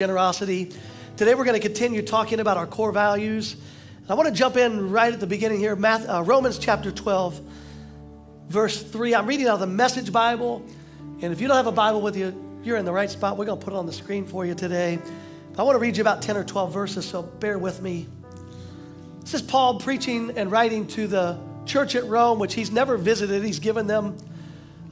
[0.00, 0.70] generosity.
[1.16, 3.56] Today we're going to continue talking about our core values.
[4.08, 7.40] I want to jump in right at the beginning here, uh, Romans chapter 12,
[8.48, 9.16] verse 3.
[9.16, 10.64] I'm reading out of the Message Bible.
[11.20, 12.32] And if you don't have a Bible with you,
[12.62, 13.36] you're in the right spot.
[13.36, 15.00] We're going to put it on the screen for you today.
[15.58, 18.06] I want to read you about 10 or 12 verses, so bear with me.
[19.22, 23.42] This is Paul preaching and writing to the church at Rome, which he's never visited.
[23.42, 24.16] He's given them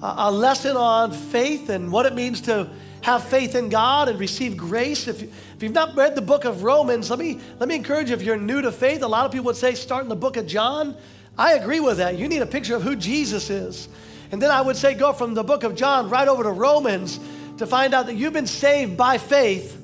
[0.03, 2.69] a lesson on faith and what it means to
[3.03, 5.07] have faith in God and receive grace.
[5.09, 8.17] If, if you've not read the book of Romans, let me, let me encourage you
[8.17, 10.37] if you're new to faith, a lot of people would say start in the book
[10.37, 10.97] of John.
[11.39, 12.19] I agree with that.
[12.19, 13.89] You need a picture of who Jesus is.
[14.33, 17.21] And then I would say go from the book of John right over to Romans
[17.59, 19.81] to find out that you've been saved by faith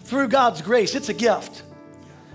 [0.00, 0.94] through God's grace.
[0.94, 1.62] It's a gift.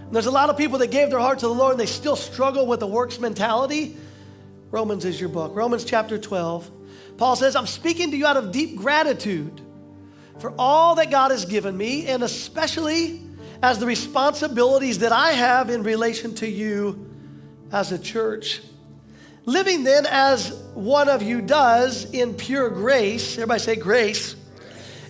[0.05, 1.85] And there's a lot of people that gave their heart to the Lord and they
[1.85, 3.97] still struggle with the works mentality.
[4.71, 5.55] Romans is your book.
[5.55, 6.71] Romans chapter 12.
[7.17, 9.61] Paul says, I'm speaking to you out of deep gratitude
[10.39, 13.21] for all that God has given me, and especially
[13.61, 17.09] as the responsibilities that I have in relation to you
[17.71, 18.61] as a church.
[19.45, 24.35] Living then as one of you does in pure grace, everybody say grace,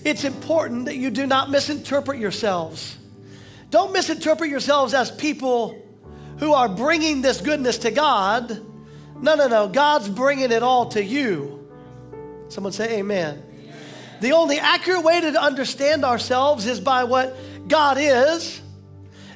[0.06, 2.98] it's important that you do not misinterpret yourselves.
[3.70, 5.84] Don't misinterpret yourselves as people
[6.38, 8.62] who are bringing this goodness to God.
[9.20, 9.68] No, no, no.
[9.68, 11.57] God's bringing it all to you.
[12.50, 13.44] Someone say amen.
[14.20, 17.36] The only accurate way to understand ourselves is by what
[17.68, 18.62] God is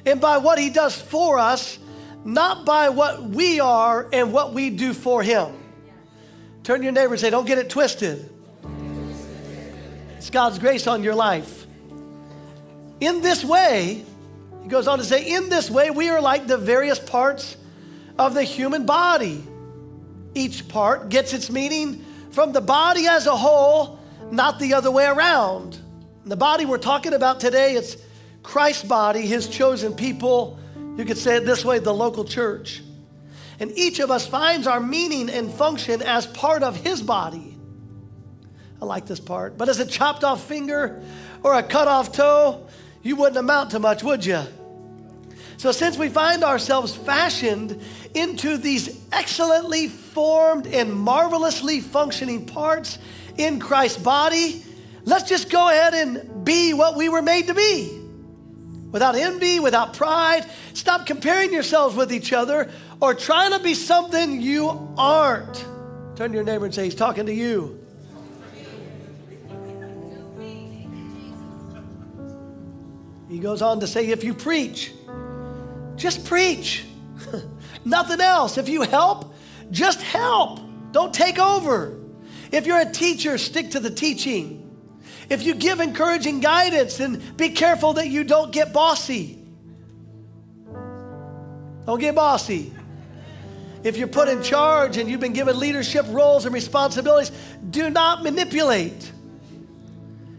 [0.04, 1.78] and by what He does for us,
[2.24, 5.52] not by what we are and what we do for Him.
[6.64, 8.28] Turn to your neighbor and say, Don't get it twisted.
[10.16, 11.66] It's God's grace on your life.
[13.00, 14.04] In this way,
[14.62, 17.56] he goes on to say, In this way, we are like the various parts
[18.18, 19.42] of the human body.
[20.34, 25.06] Each part gets its meaning from the body as a whole not the other way
[25.06, 25.78] around.
[26.24, 27.96] The body we're talking about today, it's
[28.42, 30.58] Christ's body, his chosen people.
[30.96, 32.82] You could say it this way the local church.
[33.60, 37.56] And each of us finds our meaning and function as part of his body.
[38.80, 39.58] I like this part.
[39.58, 41.02] But as a chopped off finger
[41.42, 42.66] or a cut off toe,
[43.02, 44.42] you wouldn't amount to much, would you?
[45.58, 47.80] So, since we find ourselves fashioned
[48.14, 52.98] into these excellently formed and marvelously functioning parts,
[53.38, 54.62] in Christ's body,
[55.04, 57.98] let's just go ahead and be what we were made to be.
[58.90, 60.44] Without envy, without pride.
[60.74, 65.64] Stop comparing yourselves with each other or trying to be something you aren't.
[66.14, 67.82] Turn to your neighbor and say, He's talking to you.
[73.32, 74.92] He goes on to say, if you preach,
[75.96, 76.84] just preach.
[77.84, 78.58] Nothing else.
[78.58, 79.34] If you help,
[79.70, 80.60] just help.
[80.92, 81.98] Don't take over.
[82.50, 84.58] If you're a teacher, stick to the teaching.
[85.28, 89.38] If you give encouraging guidance, then be careful that you don't get bossy.
[91.86, 92.72] Don't get bossy.
[93.82, 97.32] If you're put in charge and you've been given leadership roles and responsibilities,
[97.70, 99.10] do not manipulate.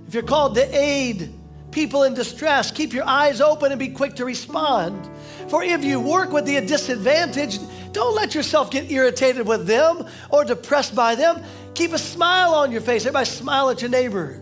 [0.08, 1.34] If you're called to aid
[1.72, 5.10] people in distress, keep your eyes open and be quick to respond.
[5.54, 7.62] For if you work with the disadvantaged,
[7.94, 11.44] don't let yourself get irritated with them or depressed by them.
[11.76, 13.04] Keep a smile on your face.
[13.04, 14.42] Everybody smile at your neighbor.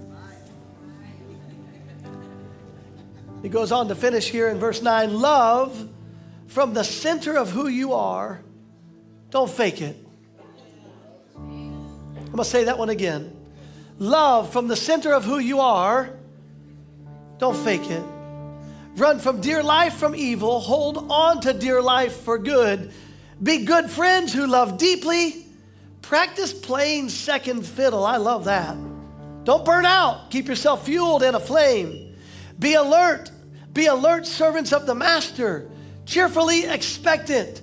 [3.41, 5.89] He goes on to finish here in verse 9 love
[6.47, 8.41] from the center of who you are.
[9.31, 9.97] Don't fake it.
[11.35, 13.35] I'm going to say that one again.
[13.99, 16.09] Love from the center of who you are.
[17.37, 18.05] Don't fake it.
[18.95, 20.59] Run from dear life from evil.
[20.59, 22.91] Hold on to dear life for good.
[23.41, 25.47] Be good friends who love deeply
[26.11, 28.05] Practice playing second fiddle.
[28.05, 28.75] I love that.
[29.45, 30.29] Don't burn out.
[30.29, 32.17] Keep yourself fueled and aflame.
[32.59, 33.31] Be alert.
[33.71, 35.71] Be alert servants of the master,
[36.05, 37.61] cheerfully expectant.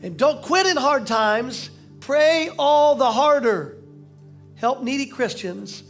[0.00, 1.70] And don't quit in hard times.
[1.98, 3.78] Pray all the harder.
[4.54, 5.82] Help needy Christians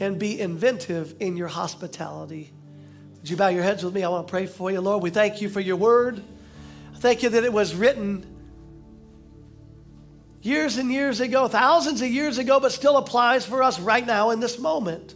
[0.00, 2.53] and be inventive in your hospitality.
[3.24, 4.04] Would you bow your heads with me?
[4.04, 5.02] I want to pray for you, Lord.
[5.02, 6.22] We thank you for your word.
[6.96, 8.26] Thank you that it was written
[10.42, 14.28] years and years ago, thousands of years ago, but still applies for us right now
[14.28, 15.14] in this moment.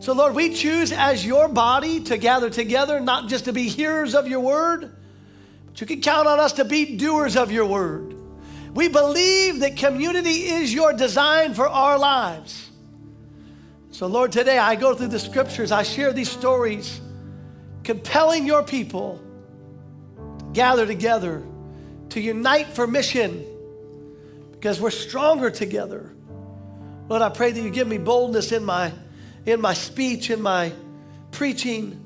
[0.00, 4.14] So, Lord, we choose as your body to gather together, not just to be hearers
[4.14, 4.94] of your word,
[5.68, 8.14] but you can count on us to be doers of your word.
[8.74, 12.70] We believe that community is your design for our lives.
[13.90, 17.00] So, Lord, today I go through the scriptures, I share these stories,
[17.86, 19.22] compelling your people
[20.40, 21.42] to gather together,
[22.10, 23.46] to unite for mission
[24.50, 26.12] because we're stronger together.
[27.08, 28.92] Lord, I pray that you give me boldness in my,
[29.46, 30.72] in my speech, in my
[31.30, 32.02] preaching.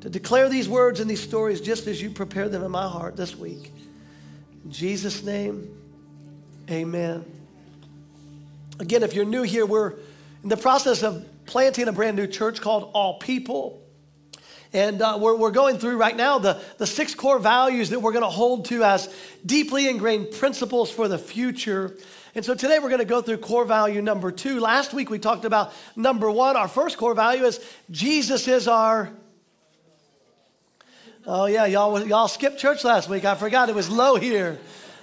[0.00, 3.16] to declare these words and these stories just as you prepare them in my heart
[3.16, 3.70] this week.
[4.64, 5.70] In Jesus' name,
[6.68, 7.24] amen.
[8.80, 9.92] Again, if you're new here, we're
[10.42, 13.80] in the process of planting a brand new church called All People.
[14.72, 18.12] And uh, we're, we're going through right now the, the six core values that we're
[18.12, 19.12] going to hold to as
[19.44, 21.96] deeply ingrained principles for the future.
[22.36, 24.60] And so today we're going to go through core value number two.
[24.60, 26.56] Last week we talked about number one.
[26.56, 27.58] Our first core value is
[27.90, 29.10] Jesus is our.
[31.26, 33.24] Oh, yeah, y'all, y'all skipped church last week.
[33.24, 34.58] I forgot it was low here.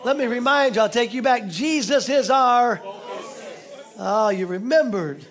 [0.06, 1.48] Let me remind you, I'll take you back.
[1.48, 2.82] Jesus is our.
[4.00, 5.26] Oh, you remembered.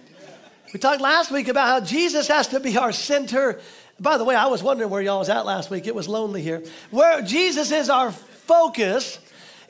[0.73, 3.61] We talked last week about how Jesus has to be our center.
[3.99, 5.87] By the way, I was wondering where y'all was at last week.
[5.87, 6.63] It was lonely here.
[6.91, 9.19] Where Jesus is our focus.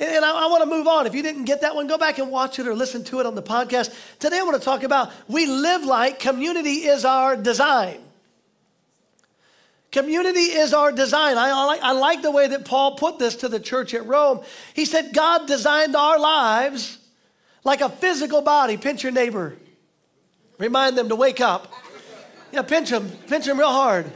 [0.00, 1.06] And I, I want to move on.
[1.06, 3.26] If you didn't get that one, go back and watch it or listen to it
[3.26, 3.94] on the podcast.
[4.18, 8.00] Today I want to talk about we live like community is our design.
[9.92, 11.38] Community is our design.
[11.38, 14.04] I, I, like, I like the way that Paul put this to the church at
[14.04, 14.40] Rome.
[14.74, 16.98] He said, God designed our lives
[17.64, 18.76] like a physical body.
[18.76, 19.56] Pinch your neighbor,
[20.58, 21.72] remind them to wake up.
[22.52, 24.10] Yeah, pinch them, pinch them real hard.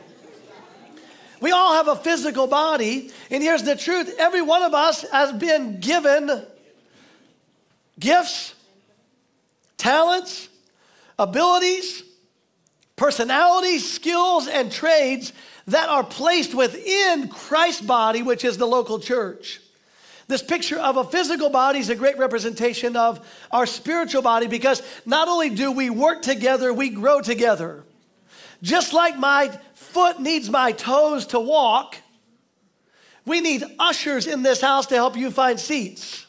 [1.41, 5.33] We all have a physical body, and here's the truth every one of us has
[5.33, 6.45] been given
[7.99, 8.55] gifts,
[9.79, 10.49] talents,
[11.19, 12.03] abilities,
[12.97, 15.33] personalities, skills, and trades
[15.67, 19.61] that are placed within Christ's body, which is the local church.
[20.29, 24.83] This picture of a physical body is a great representation of our spiritual body because
[25.05, 27.83] not only do we work together, we grow together.
[28.63, 31.97] Just like my foot needs my toes to walk,
[33.25, 36.27] we need ushers in this house to help you find seats.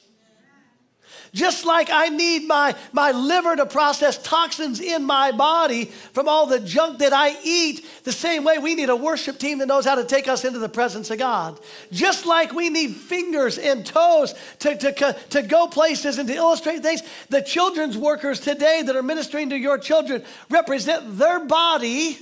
[1.33, 6.45] Just like I need my, my liver to process toxins in my body from all
[6.45, 9.85] the junk that I eat, the same way we need a worship team that knows
[9.85, 11.57] how to take us into the presence of God.
[11.89, 16.81] Just like we need fingers and toes to, to, to go places and to illustrate
[16.81, 22.17] things, the children's workers today that are ministering to your children represent their body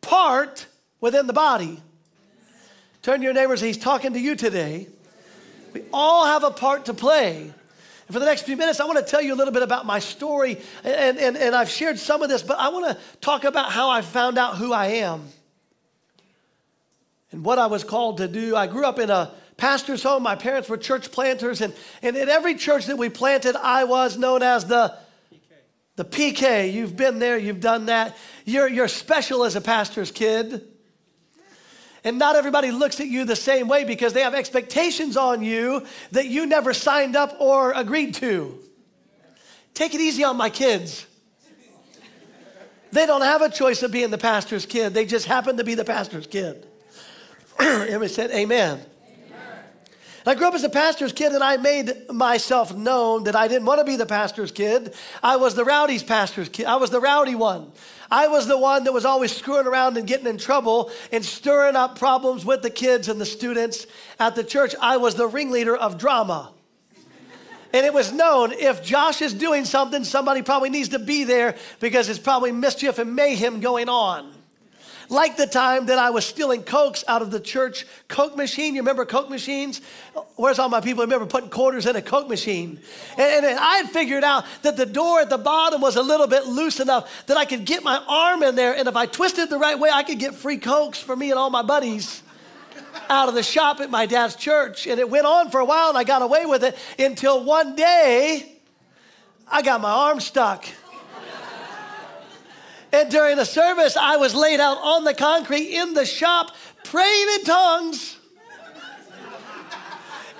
[0.00, 0.66] part
[1.00, 1.80] within the body.
[3.02, 4.88] Turn to your neighbors, he's talking to you today.
[5.72, 7.52] We all have a part to play.
[8.06, 9.86] And for the next few minutes, I want to tell you a little bit about
[9.86, 10.60] my story.
[10.84, 13.90] And, and, and I've shared some of this, but I want to talk about how
[13.90, 15.28] I found out who I am
[17.30, 18.56] and what I was called to do.
[18.56, 20.22] I grew up in a pastor's home.
[20.22, 21.60] My parents were church planters.
[21.60, 24.96] And, and in every church that we planted, I was known as the
[25.96, 28.16] the PK, you've been there, you've done that.
[28.46, 30.66] You're, you're special as a pastor's kid.
[32.04, 35.86] And not everybody looks at you the same way because they have expectations on you
[36.10, 38.58] that you never signed up or agreed to.
[39.74, 41.06] Take it easy on my kids.
[42.90, 45.74] They don't have a choice of being the pastor's kid, they just happen to be
[45.74, 46.66] the pastor's kid.
[47.58, 48.84] we said, Amen.
[50.24, 53.66] I grew up as a pastor's kid and I made myself known that I didn't
[53.66, 54.94] want to be the pastor's kid.
[55.22, 56.66] I was the rowdy's pastor's kid.
[56.66, 57.72] I was the rowdy one.
[58.10, 61.76] I was the one that was always screwing around and getting in trouble and stirring
[61.76, 63.86] up problems with the kids and the students
[64.20, 64.74] at the church.
[64.80, 66.52] I was the ringleader of drama.
[67.72, 71.56] And it was known if Josh is doing something, somebody probably needs to be there
[71.80, 74.30] because it's probably mischief and mayhem going on.
[75.12, 78.74] Like the time that I was stealing Cokes out of the church Coke machine.
[78.74, 79.82] You remember Coke machines?
[80.36, 81.04] Where's all my people?
[81.04, 82.80] Remember putting quarters in a Coke machine?
[83.18, 86.26] And, and I had figured out that the door at the bottom was a little
[86.26, 88.74] bit loose enough that I could get my arm in there.
[88.74, 91.38] And if I twisted the right way, I could get free Cokes for me and
[91.38, 92.22] all my buddies
[93.10, 94.86] out of the shop at my dad's church.
[94.86, 97.76] And it went on for a while and I got away with it until one
[97.76, 98.50] day
[99.46, 100.64] I got my arm stuck.
[102.92, 107.26] And during the service, I was laid out on the concrete in the shop praying
[107.36, 108.18] in tongues.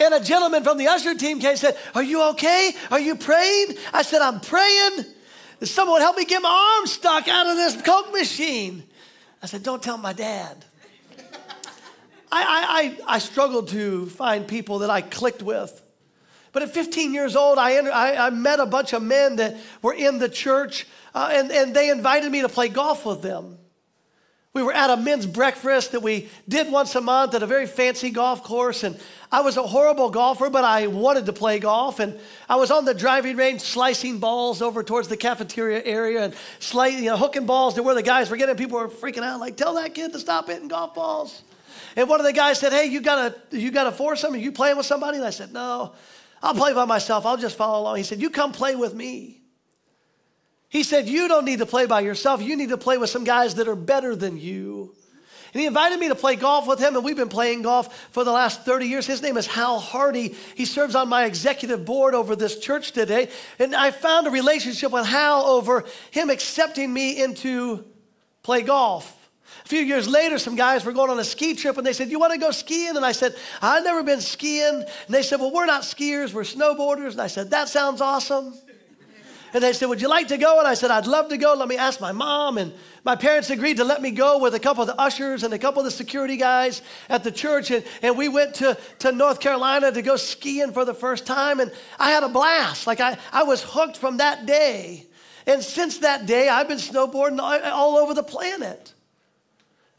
[0.00, 2.72] And a gentleman from the usher team came and said, Are you okay?
[2.90, 3.76] Are you praying?
[3.92, 5.04] I said, I'm praying.
[5.62, 8.82] Someone help me get my arm stuck out of this Coke machine.
[9.42, 10.64] I said, Don't tell my dad.
[12.34, 15.82] I, I, I, struggled to find people that I clicked with.
[16.52, 19.94] But at 15 years old, I, I, I met a bunch of men that were
[19.94, 23.58] in the church uh, and, and they invited me to play golf with them.
[24.54, 27.66] We were at a men's breakfast that we did once a month at a very
[27.66, 28.84] fancy golf course.
[28.84, 32.00] And I was a horrible golfer, but I wanted to play golf.
[32.00, 32.18] And
[32.50, 36.96] I was on the driving range slicing balls over towards the cafeteria area and slice,
[36.96, 38.54] you know, hooking balls to where the guys were getting.
[38.56, 41.42] People were freaking out, like, tell that kid to stop hitting golf balls.
[41.96, 44.34] And one of the guys said, Hey, you got a you got a foursome?
[44.34, 45.16] Are you playing with somebody?
[45.16, 45.92] And I said, No,
[46.42, 47.24] I'll play by myself.
[47.24, 47.96] I'll just follow along.
[47.96, 49.42] He said, You come play with me.
[50.68, 52.42] He said, You don't need to play by yourself.
[52.42, 54.94] You need to play with some guys that are better than you.
[55.52, 58.24] And he invited me to play golf with him, and we've been playing golf for
[58.24, 59.06] the last 30 years.
[59.06, 60.34] His name is Hal Hardy.
[60.54, 63.28] He serves on my executive board over this church today.
[63.58, 67.84] And I found a relationship with Hal over him accepting me into
[68.42, 69.21] play golf.
[69.64, 72.10] A few years later, some guys were going on a ski trip and they said,
[72.10, 72.96] You want to go skiing?
[72.96, 74.74] And I said, I've never been skiing.
[74.74, 77.12] And they said, Well, we're not skiers, we're snowboarders.
[77.12, 78.54] And I said, That sounds awesome.
[79.54, 80.58] And they said, Would you like to go?
[80.58, 81.54] And I said, I'd love to go.
[81.54, 82.56] Let me ask my mom.
[82.58, 82.72] And
[83.04, 85.58] my parents agreed to let me go with a couple of the ushers and a
[85.58, 87.70] couple of the security guys at the church.
[87.70, 91.60] And, and we went to, to North Carolina to go skiing for the first time.
[91.60, 92.86] And I had a blast.
[92.86, 95.06] Like I, I was hooked from that day.
[95.46, 98.94] And since that day, I've been snowboarding all over the planet.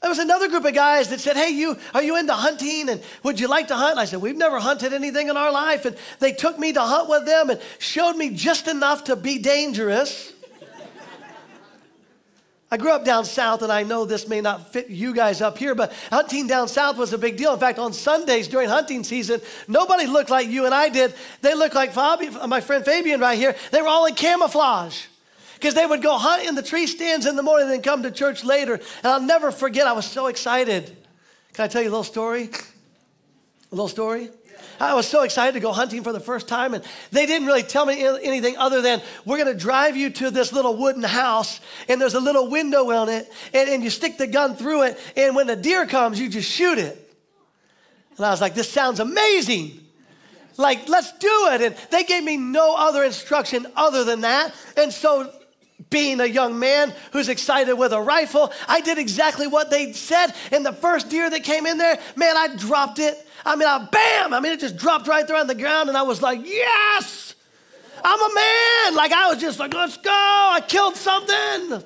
[0.03, 2.89] There was another group of guys that said, Hey, you, are you into hunting?
[2.89, 3.91] And would you like to hunt?
[3.91, 5.86] And I said, We've never hunted anything in our life.
[5.86, 9.38] And they took me to hunt with them and showed me just enough to be
[9.38, 10.33] dangerous.
[12.69, 15.57] I grew up down south, and I know this may not fit you guys up
[15.57, 17.53] here, but hunting down south was a big deal.
[17.53, 21.13] In fact, on Sundays during hunting season, nobody looked like you and I did.
[21.39, 23.55] They looked like Fabi, my friend Fabian right here.
[23.72, 25.05] They were all in camouflage
[25.55, 28.03] because they would go hunt in the tree stands in the morning and then come
[28.03, 28.75] to church later.
[28.75, 30.95] And I'll never forget, I was so excited.
[31.53, 32.50] Can I tell you a little story?
[33.72, 34.29] A little story?
[34.79, 37.63] I was so excited to go hunting for the first time, and they didn't really
[37.63, 41.62] tell me anything other than we're going to drive you to this little wooden house,
[41.88, 45.00] and there's a little window on it, and, and you stick the gun through it,
[45.15, 47.00] and when the deer comes, you just shoot it.
[48.17, 49.79] And I was like, this sounds amazing.
[50.57, 51.62] Like, let's do it.
[51.62, 54.53] And they gave me no other instruction other than that.
[54.77, 55.31] And so
[55.89, 60.33] being a young man who's excited with a rifle, I did exactly what they said.
[60.51, 63.27] And the first deer that came in there, man, I dropped it.
[63.45, 64.33] I mean, I, bam!
[64.33, 67.35] I mean, it just dropped right there on the ground, and I was like, yes!
[68.03, 68.95] I'm a man!
[68.95, 70.11] Like, I was just like, let's go!
[70.11, 71.83] I killed something!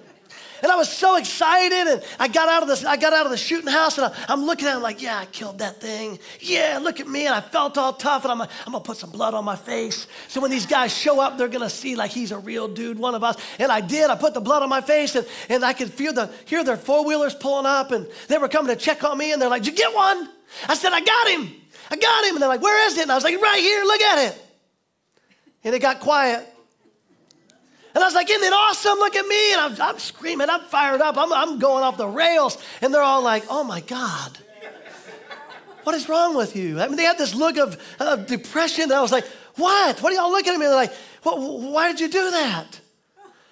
[0.61, 3.31] And I was so excited, and I got out of this, I got out of
[3.31, 6.19] the shooting house, and I, am looking at him like, yeah, I killed that thing.
[6.39, 9.11] Yeah, look at me, and I felt all tough, and I'm I'm gonna put some
[9.11, 10.07] blood on my face.
[10.27, 13.15] So when these guys show up, they're gonna see like he's a real dude, one
[13.15, 13.37] of us.
[13.59, 14.09] And I did.
[14.09, 16.77] I put the blood on my face, and, and I could feel the hear their
[16.77, 19.63] four wheelers pulling up, and they were coming to check on me, and they're like,
[19.63, 20.29] Did you get one?
[20.67, 21.53] I said, I got him.
[21.89, 22.35] I got him.
[22.35, 23.03] And they're like, Where is it?
[23.03, 24.43] And I was like, Right here, look at it.
[25.63, 26.47] And it got quiet.
[28.07, 28.97] Was like, Isn't it awesome?
[28.99, 29.53] Look at me.
[29.53, 32.57] And I'm, I'm screaming, I'm fired up, I'm, I'm going off the rails.
[32.81, 34.37] And they're all like, Oh my God,
[35.83, 36.79] what is wrong with you?
[36.79, 38.91] I mean, they had this look of, of depression.
[38.91, 40.01] I was like, What?
[40.01, 40.65] What are y'all looking at me?
[40.65, 42.79] They're like, Why did you do that?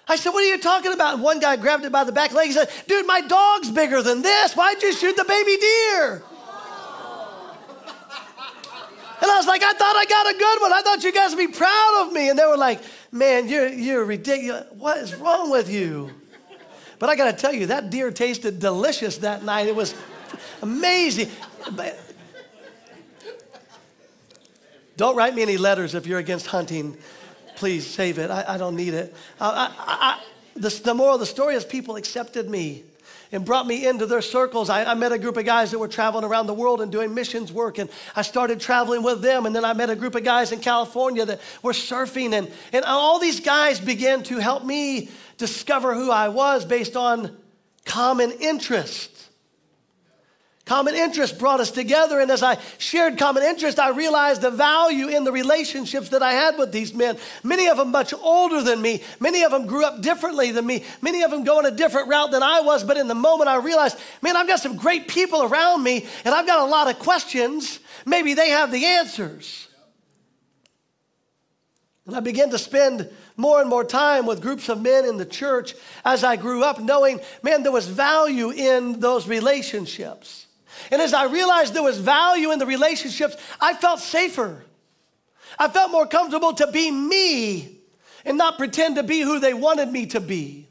[0.08, 1.14] I said, What are you talking about?
[1.14, 2.46] And one guy grabbed it by the back leg.
[2.46, 4.54] He said, Dude, my dog's bigger than this.
[4.54, 6.22] Why'd you shoot the baby deer?
[9.18, 10.72] And I was like, I thought I got a good one.
[10.72, 12.28] I thought you guys would be proud of me.
[12.28, 12.80] And they were like,
[13.16, 14.66] man, you're, you're ridiculous.
[14.72, 16.10] What is wrong with you?
[16.98, 19.66] But I got to tell you, that deer tasted delicious that night.
[19.66, 19.94] It was
[20.62, 21.30] amazing.
[24.96, 26.96] Don't write me any letters if you're against hunting.
[27.56, 28.30] Please save it.
[28.30, 29.14] I, I don't need it.
[29.40, 30.22] I, I,
[30.54, 32.84] the, the moral of the story is people accepted me
[33.36, 34.70] and brought me into their circles.
[34.70, 37.12] I, I, met a group of guys that were traveling around the world and doing
[37.12, 39.44] missions work, and I started traveling with them.
[39.44, 42.82] And then I met a group of guys in California that were surfing, and, and
[42.86, 47.36] all these guys began to help me discover who I was based on
[47.84, 49.15] common interests.
[50.66, 55.06] Common interest brought us together, and as I shared common interest, I realized the value
[55.06, 57.18] in the relationships that I had with these men.
[57.44, 60.82] Many of them much older than me, many of them grew up differently than me,
[61.00, 62.82] many of them going a different route than I was.
[62.82, 66.34] But in the moment, I realized, man, I've got some great people around me, and
[66.34, 67.78] I've got a lot of questions.
[68.04, 69.68] Maybe they have the answers.
[72.06, 75.26] And I began to spend more and more time with groups of men in the
[75.26, 80.45] church as I grew up, knowing, man, there was value in those relationships.
[80.90, 84.64] And as I realized there was value in the relationships, I felt safer.
[85.58, 87.78] I felt more comfortable to be me
[88.24, 90.66] and not pretend to be who they wanted me to be.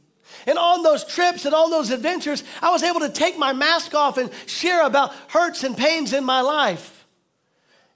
[0.46, 3.96] And on those trips and on those adventures, I was able to take my mask
[3.96, 7.06] off and share about hurts and pains in my life.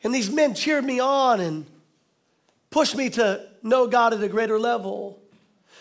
[0.04, 1.66] And these men cheered me on and
[2.70, 5.19] pushed me to know God at a greater level.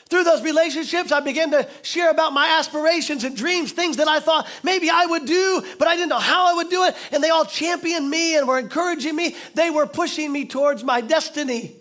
[0.08, 4.20] Through those relationships, I began to share about my aspirations and dreams, things that I
[4.20, 6.96] thought maybe I would do, but I didn't know how I would do it.
[7.12, 9.36] And they all championed me and were encouraging me.
[9.54, 11.76] They were pushing me towards my destiny.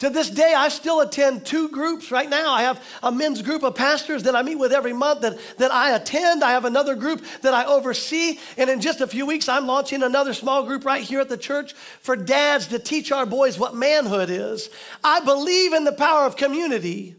[0.00, 2.52] To this day, I still attend two groups right now.
[2.52, 5.72] I have a men's group of pastors that I meet with every month that, that
[5.72, 6.42] I attend.
[6.42, 8.38] I have another group that I oversee.
[8.56, 11.38] And in just a few weeks, I'm launching another small group right here at the
[11.38, 14.68] church for dads to teach our boys what manhood is.
[15.04, 17.14] I believe in the power of community.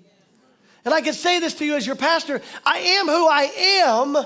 [0.83, 3.43] And I can say this to you as your pastor I am who I
[3.85, 4.17] am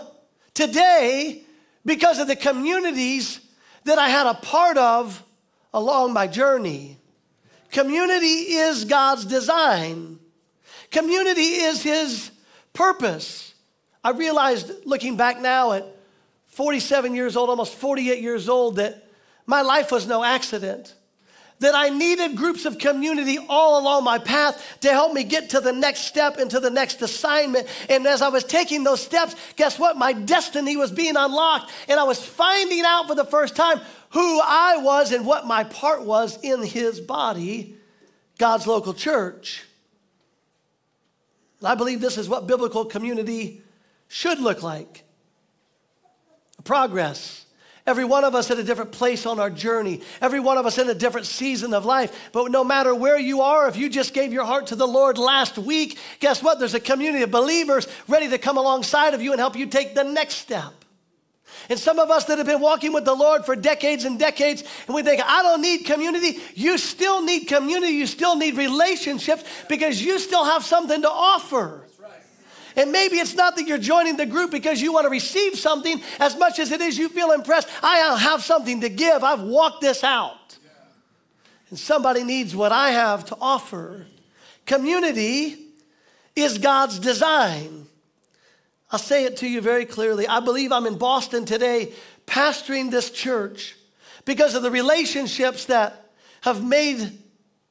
[0.56, 1.44] today
[1.86, 3.40] because of the communities
[3.86, 5.24] that I had a part of
[5.74, 6.99] along my journey.
[7.72, 10.20] Community is God's design.
[10.92, 12.32] Community is His
[12.74, 13.54] purpose.
[14.04, 15.86] I realized looking back now at
[16.48, 19.08] 47 years old, almost 48 years old, that
[19.46, 20.94] my life was no accident.
[21.60, 25.60] That I needed groups of community all along my path to help me get to
[25.60, 27.68] the next step and to the next assignment.
[27.90, 29.98] And as I was taking those steps, guess what?
[29.98, 31.70] My destiny was being unlocked.
[31.90, 35.66] And I was finding out for the first time who I was and what my
[35.66, 37.76] part was in his body,
[38.38, 39.66] God's local church.
[41.60, 43.62] And I believe this is what biblical community
[44.08, 45.04] should look like
[46.64, 47.46] progress.
[47.90, 50.02] Every one of us at a different place on our journey.
[50.22, 52.30] Every one of us in a different season of life.
[52.32, 55.18] But no matter where you are, if you just gave your heart to the Lord
[55.18, 56.60] last week, guess what?
[56.60, 59.96] There's a community of believers ready to come alongside of you and help you take
[59.96, 60.72] the next step.
[61.68, 64.64] And some of us that have been walking with the Lord for decades and decades,
[64.86, 66.38] and we think, I don't need community.
[66.54, 67.94] You still need community.
[67.94, 71.89] You still need relationships because you still have something to offer.
[72.80, 76.02] And maybe it's not that you're joining the group because you want to receive something
[76.18, 77.68] as much as it is you feel impressed.
[77.84, 79.22] I have something to give.
[79.22, 80.58] I've walked this out.
[81.70, 84.08] And somebody needs what I have to offer.
[84.66, 85.58] Community
[86.38, 87.86] is God's design.
[88.90, 90.26] I'll say it to you very clearly.
[90.26, 91.92] I believe I'm in Boston today
[92.28, 93.76] pastoring this church
[94.24, 96.12] because of the relationships that
[96.44, 97.20] have made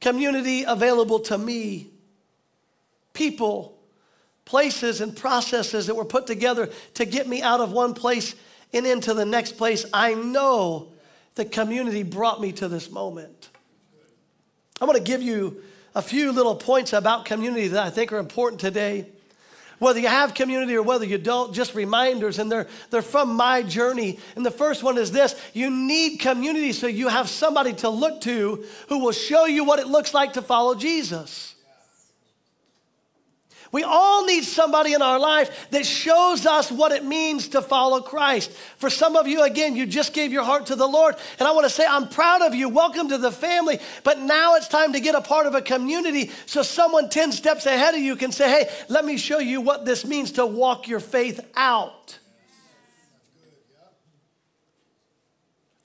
[0.03, 1.87] community available to me.
[3.15, 3.78] People
[4.49, 8.35] places and processes that were put together to get me out of one place
[8.73, 9.85] and into the next place.
[9.93, 10.89] I know
[11.35, 13.51] the community brought me to this moment.
[14.81, 15.63] I want to give you
[15.95, 19.11] a few little points about community that I think are important today.
[19.81, 23.63] Whether you have community or whether you don't, just reminders, and they're, they're from my
[23.63, 24.19] journey.
[24.35, 28.23] And the first one is this you need community so you have somebody to look
[28.23, 31.55] to who will show you what it looks like to follow Jesus.
[33.71, 38.01] We all need somebody in our life that shows us what it means to follow
[38.01, 38.51] Christ.
[38.79, 41.17] For some of you, again, you just gave your heart to the Lord.
[41.39, 42.71] And I want to say, I'm proud of you.
[42.71, 43.79] Welcome to the family.
[44.05, 47.67] But now it's time to get a part of a community so someone 10 steps
[47.67, 50.89] ahead of you can say, hey, let me show you what this means to walk
[50.89, 52.19] your faith out.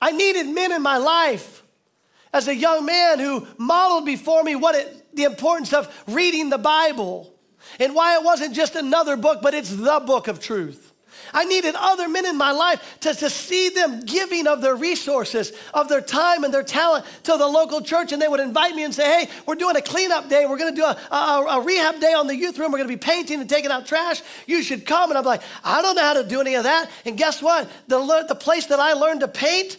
[0.02, 1.64] I needed men in my life
[2.32, 6.58] as a young man who modeled before me what it, the importance of reading the
[6.58, 7.33] Bible
[7.80, 10.94] and why it wasn't just another book, but it's the book of truth.
[11.34, 15.52] I needed other men in my life to, to see them giving of their resources,
[15.74, 18.12] of their time and their talent to the local church.
[18.12, 20.46] And they would invite me and say, Hey, we're doing a cleanup day.
[20.46, 22.72] We're going to do a, a, a, rehab day on the youth room.
[22.72, 24.22] We're going to be painting and taking out trash.
[24.48, 25.12] You should come.
[25.12, 26.90] And I'm like, I don't know how to do any of that.
[27.06, 27.70] And guess what?
[27.88, 29.78] The, the place that I learned to paint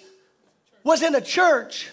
[0.82, 1.90] was in a church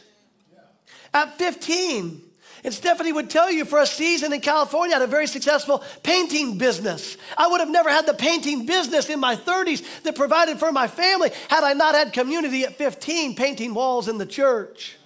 [1.13, 2.21] at 15.
[2.63, 5.83] And Stephanie would tell you for a season in California, I had a very successful
[6.03, 7.17] painting business.
[7.35, 10.87] I would have never had the painting business in my 30s that provided for my
[10.87, 14.97] family had I not had community at 15 painting walls in the church.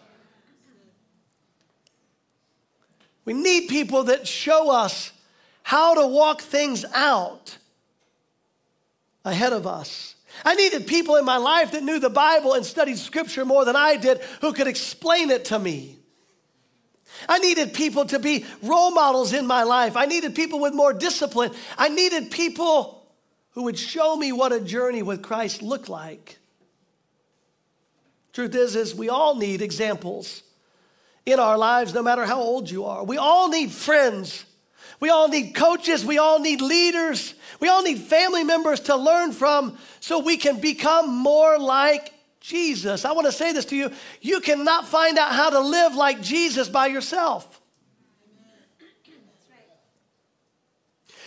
[3.24, 5.12] We need people that show us
[5.64, 7.58] how to walk things out
[9.24, 10.16] ahead of us.
[10.44, 13.76] I needed people in my life that knew the Bible and studied scripture more than
[13.78, 15.98] I did who could explain it to me.
[17.28, 19.96] I needed people to be role models in my life.
[19.98, 21.52] I needed people with more discipline.
[21.78, 23.04] I needed people
[23.52, 26.38] who would show me what a journey with Christ looked like.
[28.34, 30.44] Truth is, is we all need examples
[31.26, 33.04] in our lives, no matter how old you are.
[33.04, 34.46] We all need friends.
[35.00, 36.06] We all need coaches.
[36.06, 37.34] We all need leaders.
[37.60, 42.14] We all need family members to learn from so we can become more like
[42.46, 43.06] Jesus.
[43.06, 43.92] I want to say this to you.
[44.22, 47.62] You cannot find out how to live like Jesus by yourself.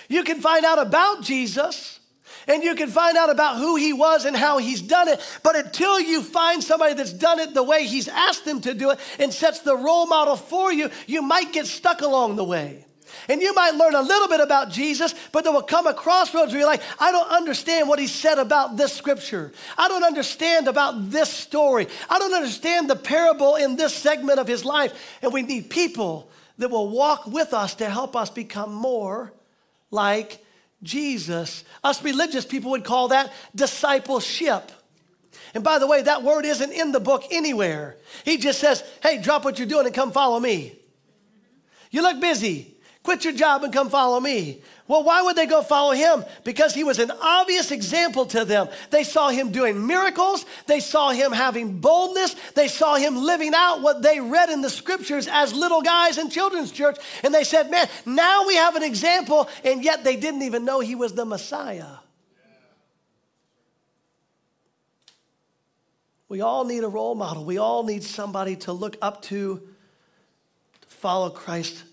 [0.09, 1.99] You can find out about Jesus
[2.47, 5.21] and you can find out about who he was and how he's done it.
[5.43, 8.91] But until you find somebody that's done it the way he's asked them to do
[8.91, 12.87] it and sets the role model for you, you might get stuck along the way.
[13.29, 16.53] And you might learn a little bit about Jesus, but there will come a crossroads
[16.53, 19.53] where you're like, I don't understand what he said about this scripture.
[19.77, 21.89] I don't understand about this story.
[22.09, 25.19] I don't understand the parable in this segment of his life.
[25.21, 29.33] And we need people that will walk with us to help us become more
[29.91, 30.43] like
[30.83, 31.65] Jesus.
[31.85, 34.73] Us religious people would call that discipleship.
[35.55, 37.97] And by the way, that word isn't in the book anywhere.
[38.25, 40.79] He just says, hey, drop what you're doing and come follow me.
[41.91, 42.77] You look busy.
[43.09, 44.61] Quit your job and come follow me.
[44.87, 46.27] Well, why would they go follow him?
[46.45, 48.69] Because he was an obvious example to them.
[48.91, 53.81] They saw him doing miracles, they saw him having boldness, they saw him living out
[53.81, 56.99] what they read in the scriptures as little guys in children's church.
[57.25, 60.81] And they said, Man, now we have an example, and yet they didn't even know
[60.81, 61.87] he was the Messiah.
[66.29, 67.47] We all need a role model.
[67.47, 69.63] We all need somebody to look up to,
[70.83, 71.85] to follow Christ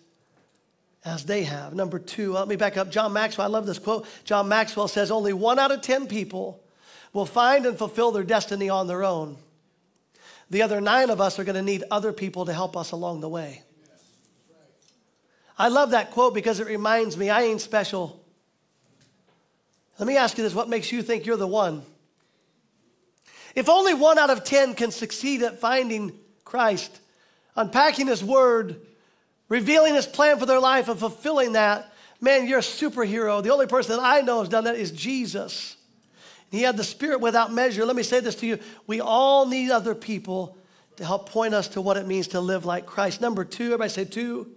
[1.05, 1.75] as they have.
[1.75, 2.89] Number two, let me back up.
[2.89, 4.07] John Maxwell, I love this quote.
[4.25, 6.61] John Maxwell says, Only one out of 10 people
[7.13, 9.37] will find and fulfill their destiny on their own.
[10.49, 13.21] The other nine of us are going to need other people to help us along
[13.21, 13.61] the way.
[15.57, 18.21] I love that quote because it reminds me I ain't special.
[19.99, 21.83] Let me ask you this what makes you think you're the one?
[23.55, 26.11] If only one out of 10 can succeed at finding
[26.43, 26.99] Christ,
[27.55, 28.81] unpacking His Word,
[29.49, 33.43] revealing his plan for their life and fulfilling that, man, you're a superhero.
[33.43, 35.77] The only person that I know has done that is Jesus.
[36.51, 37.86] He had the Spirit without measure.
[37.86, 40.58] Let me say this to you we all need other people
[40.97, 43.19] to help point us to what it means to live like Christ.
[43.21, 44.51] Number two, everybody say two.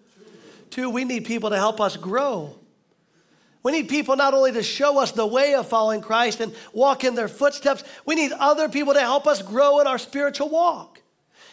[0.70, 2.54] Two, we need people to help us grow.
[3.62, 7.04] We need people not only to show us the way of following Christ and walk
[7.04, 11.02] in their footsteps, we need other people to help us grow in our spiritual walk.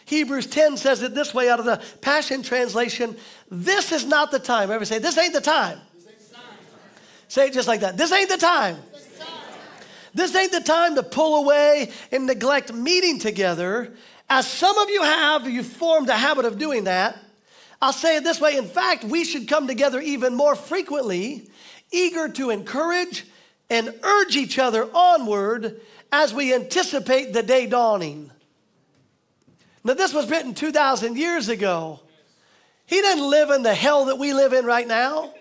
[0.06, 3.18] Hebrews 10 says it this way out of the Passion Translation
[3.50, 4.64] This is not the time.
[4.64, 5.80] Everybody say, This ain't the time.
[7.28, 7.98] Say it just like that.
[7.98, 8.78] This ain't the time.
[10.14, 13.94] This ain't the time to pull away and neglect meeting together.
[14.30, 17.18] As some of you have, you've formed a habit of doing that.
[17.82, 18.56] I'll say it this way.
[18.56, 21.50] In fact, we should come together even more frequently,
[21.92, 23.26] eager to encourage
[23.70, 28.32] and urge each other onward as we anticipate the day dawning.
[29.86, 32.00] Now, this was written 2,000 years ago.
[32.88, 35.32] He didn't live in the hell that we live in right now.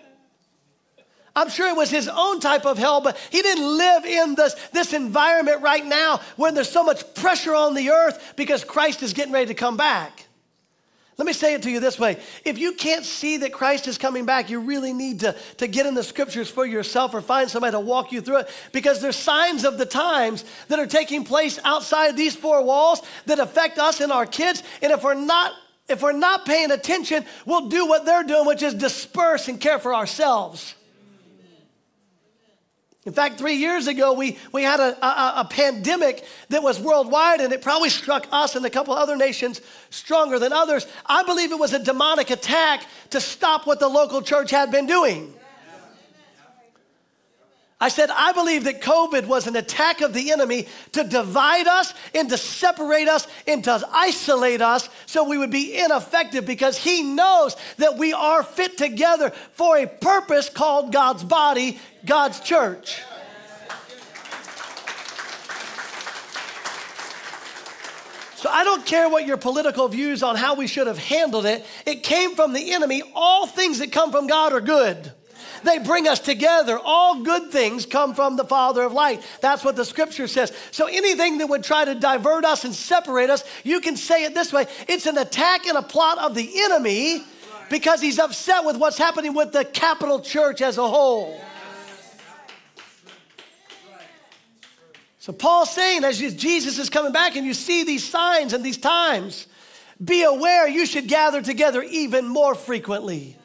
[1.35, 4.53] I'm sure it was his own type of hell, but he didn't live in this,
[4.71, 9.13] this environment right now when there's so much pressure on the earth because Christ is
[9.13, 10.24] getting ready to come back.
[11.17, 12.19] Let me say it to you this way.
[12.43, 15.85] If you can't see that Christ is coming back, you really need to, to get
[15.85, 19.15] in the scriptures for yourself or find somebody to walk you through it because there's
[19.15, 24.01] signs of the times that are taking place outside these four walls that affect us
[24.01, 24.61] and our kids.
[24.81, 25.53] And if we're not
[25.87, 29.77] if we're not paying attention, we'll do what they're doing, which is disperse and care
[29.77, 30.74] for ourselves.
[33.05, 37.39] In fact, three years ago, we, we had a, a, a, pandemic that was worldwide,
[37.39, 40.87] and it probably struck us and a couple other nations stronger than others.
[41.05, 44.87] I believe it was a demonic attack to stop what the local church had been
[44.87, 45.35] doing.
[47.79, 51.93] I said, I believe that COVID was an attack of the enemy to divide us
[52.13, 57.03] and to separate us and to isolate us so we would be ineffective because he
[57.03, 63.01] knows that we are fit together for a purpose called God's body, God's church.
[68.37, 71.65] So I don't care what your political views on how we should have handled it.
[71.85, 73.03] It came from the enemy.
[73.13, 75.11] All things that come from God are good.
[75.63, 76.79] They bring us together.
[76.83, 79.21] All good things come from the Father of light.
[79.41, 80.51] That's what the scripture says.
[80.71, 84.33] So anything that would try to divert us and separate us, you can say it
[84.33, 87.23] this way it's an attack and a plot of the enemy
[87.69, 91.39] because he's upset with what's happening with the capital church as a whole.
[95.19, 98.77] So Paul's saying, as Jesus is coming back and you see these signs and these
[98.77, 99.47] times,
[100.03, 103.35] be aware you should gather together even more frequently.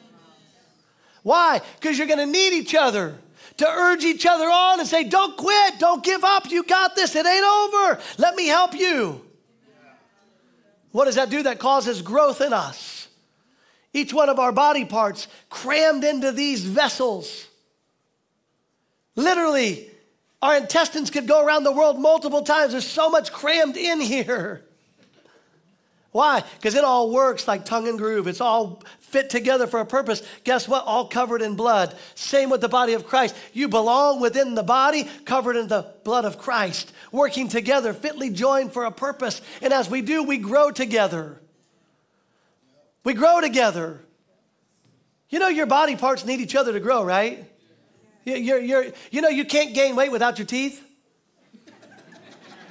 [1.23, 1.61] Why?
[1.79, 3.15] Because you're going to need each other
[3.57, 7.15] to urge each other on and say, Don't quit, don't give up, you got this,
[7.15, 9.21] it ain't over, let me help you.
[10.91, 11.43] What does that do?
[11.43, 13.07] That causes growth in us.
[13.93, 17.47] Each one of our body parts crammed into these vessels.
[19.15, 19.87] Literally,
[20.41, 22.71] our intestines could go around the world multiple times.
[22.71, 24.63] There's so much crammed in here.
[26.11, 26.43] Why?
[26.57, 28.27] Because it all works like tongue and groove.
[28.27, 30.23] It's all fit together for a purpose.
[30.43, 30.85] Guess what?
[30.85, 31.95] All covered in blood.
[32.15, 33.35] Same with the body of Christ.
[33.53, 38.71] You belong within the body, covered in the blood of Christ, working together, fitly joined
[38.71, 39.41] for a purpose.
[39.61, 41.41] And as we do, we grow together.
[43.03, 44.01] We grow together.
[45.29, 47.45] You know, your body parts need each other to grow, right?
[48.25, 50.83] You're, you're, you know, you can't gain weight without your teeth.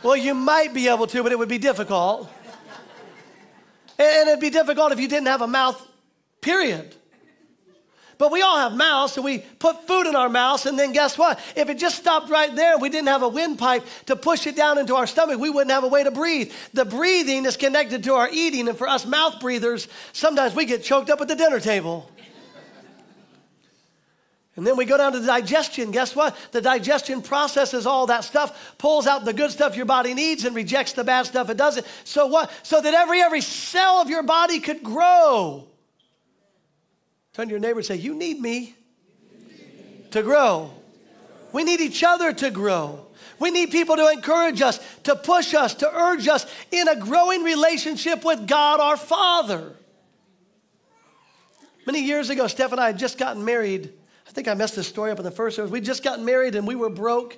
[0.02, 2.30] Well, you might be able to, but it would be difficult.
[3.98, 5.86] And it'd be difficult if you didn't have a mouth,
[6.40, 6.94] period.
[8.20, 11.16] But we all have mouths, so we put food in our mouths, and then guess
[11.16, 11.40] what?
[11.56, 14.76] If it just stopped right there we didn't have a windpipe to push it down
[14.76, 16.52] into our stomach, we wouldn't have a way to breathe.
[16.74, 20.82] The breathing is connected to our eating, and for us mouth breathers, sometimes we get
[20.82, 22.10] choked up at the dinner table.
[24.56, 25.90] And then we go down to the digestion.
[25.90, 26.36] Guess what?
[26.52, 30.54] The digestion processes all that stuff, pulls out the good stuff your body needs and
[30.54, 31.86] rejects the bad stuff it doesn't.
[32.04, 32.50] So what?
[32.62, 35.69] So that every every cell of your body could grow.
[37.32, 38.74] Turn to your neighbor and say, You need me
[40.10, 40.72] to grow.
[41.52, 43.06] We need each other to grow.
[43.38, 47.42] We need people to encourage us, to push us, to urge us in a growing
[47.42, 49.72] relationship with God our Father.
[51.86, 53.92] Many years ago, Steph and I had just gotten married.
[54.28, 55.72] I think I messed this story up in the first service.
[55.72, 57.36] We'd just gotten married and we were broke.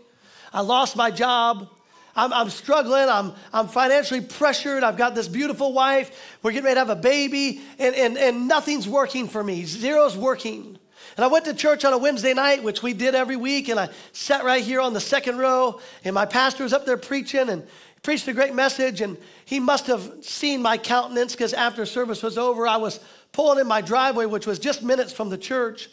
[0.53, 1.69] I lost my job.
[2.15, 3.09] I'm, I'm, struggling.
[3.09, 4.85] I'm, I'm financially pressured.
[4.85, 6.39] I've got this beautiful wife.
[6.43, 9.65] We're getting ready to have a baby, and, and, and nothing's working for me.
[9.65, 10.79] Zero's working.
[11.17, 13.79] And I went to church on a Wednesday night, which we did every week, and
[13.79, 17.49] I sat right here on the second row, and my pastor was up there preaching
[17.49, 17.67] and
[18.03, 22.37] preached a great message, and he must have seen my countenance because after service was
[22.37, 23.01] over, I was
[23.33, 25.89] pulling in my driveway, which was just minutes from the church.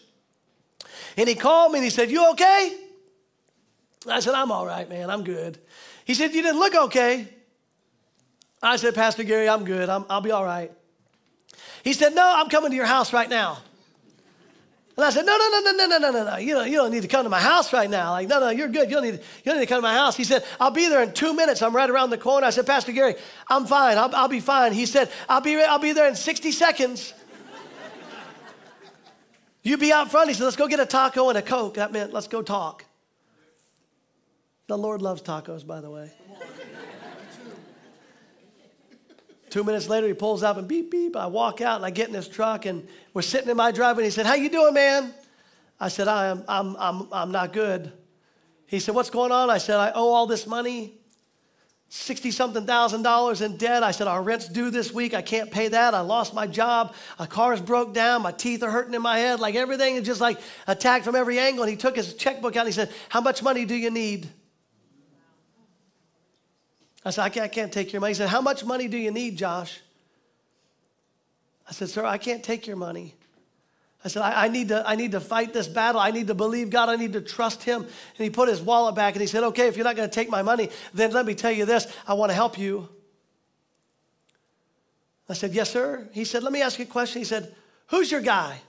[1.18, 2.78] And he called me and he said, You okay?
[4.10, 5.10] I said, I'm all right, man.
[5.10, 5.60] I'm good.
[6.10, 7.28] He said, You didn't look okay.
[8.64, 9.90] I said, Pastor Gary, I'm good.
[9.90, 10.72] i will be all right.
[11.84, 13.60] He said, No, I'm coming to your house right now.
[14.98, 16.38] And I said, no, no, no, no, no, no, no, no, no.
[16.38, 18.12] You don't, you don't need to come to my house right now.
[18.12, 18.90] Like, no, no, you're good.
[18.90, 20.18] You don't, need to, you don't need to come to my house.
[20.18, 21.62] He said, I'll be there in two minutes.
[21.62, 22.46] I'm right around the corner.
[22.46, 23.16] I said, Pastor Gary,
[23.48, 23.98] I'm fine.
[23.98, 24.74] I'll, I'll be fine.
[24.74, 27.14] He said, I'll be, I'll be there in 60 seconds.
[29.64, 30.28] you be out front.
[30.28, 31.76] He said, let's go get a taco and a Coke.
[31.76, 32.84] That meant let's go talk.
[34.70, 36.12] The Lord loves tacos, by the way.
[39.50, 41.16] Two minutes later, he pulls up and beep, beep.
[41.16, 44.04] I walk out and I get in his truck and we're sitting in my driveway.
[44.04, 45.12] And he said, How you doing, man?
[45.80, 47.92] I said, I'm, I'm, I'm, I'm not good.
[48.68, 49.50] He said, What's going on?
[49.50, 50.94] I said, I owe all this money,
[51.88, 53.82] 60 something thousand dollars in debt.
[53.82, 55.16] I said, Our rent's due this week.
[55.16, 55.96] I can't pay that.
[55.96, 56.94] I lost my job.
[57.18, 58.22] My car's broke down.
[58.22, 59.40] My teeth are hurting in my head.
[59.40, 61.64] Like everything is just like attacked from every angle.
[61.64, 64.30] And he took his checkbook out and he said, How much money do you need?
[67.10, 68.12] I said, I can't, I can't take your money.
[68.12, 69.80] He said, How much money do you need, Josh?
[71.68, 73.16] I said, Sir, I can't take your money.
[74.06, 76.00] I said, I, I, need to, I need to fight this battle.
[76.00, 76.88] I need to believe God.
[76.88, 77.82] I need to trust Him.
[77.82, 77.90] And
[78.24, 80.30] he put his wallet back and he said, Okay, if you're not going to take
[80.30, 82.88] my money, then let me tell you this I want to help you.
[85.28, 86.08] I said, Yes, sir.
[86.12, 87.22] He said, Let me ask you a question.
[87.22, 87.56] He said,
[87.88, 88.62] Who's your guy?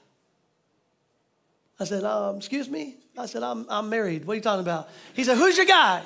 [1.79, 2.96] I said, um, Excuse me?
[3.18, 4.24] I said, I'm, I'm married.
[4.24, 4.88] What are you talking about?
[5.12, 6.03] He said, Who's your guy?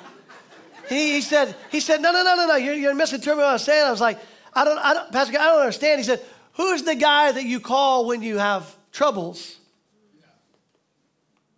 [0.89, 3.53] He, he said, he said, no, no, no, no, no, you're, you're misinterpreting what I
[3.53, 3.85] was saying.
[3.85, 4.19] I was like,
[4.53, 5.99] I don't, I don't, Pastor, I don't understand.
[5.99, 6.21] He said,
[6.53, 9.57] who's the guy that you call when you have troubles?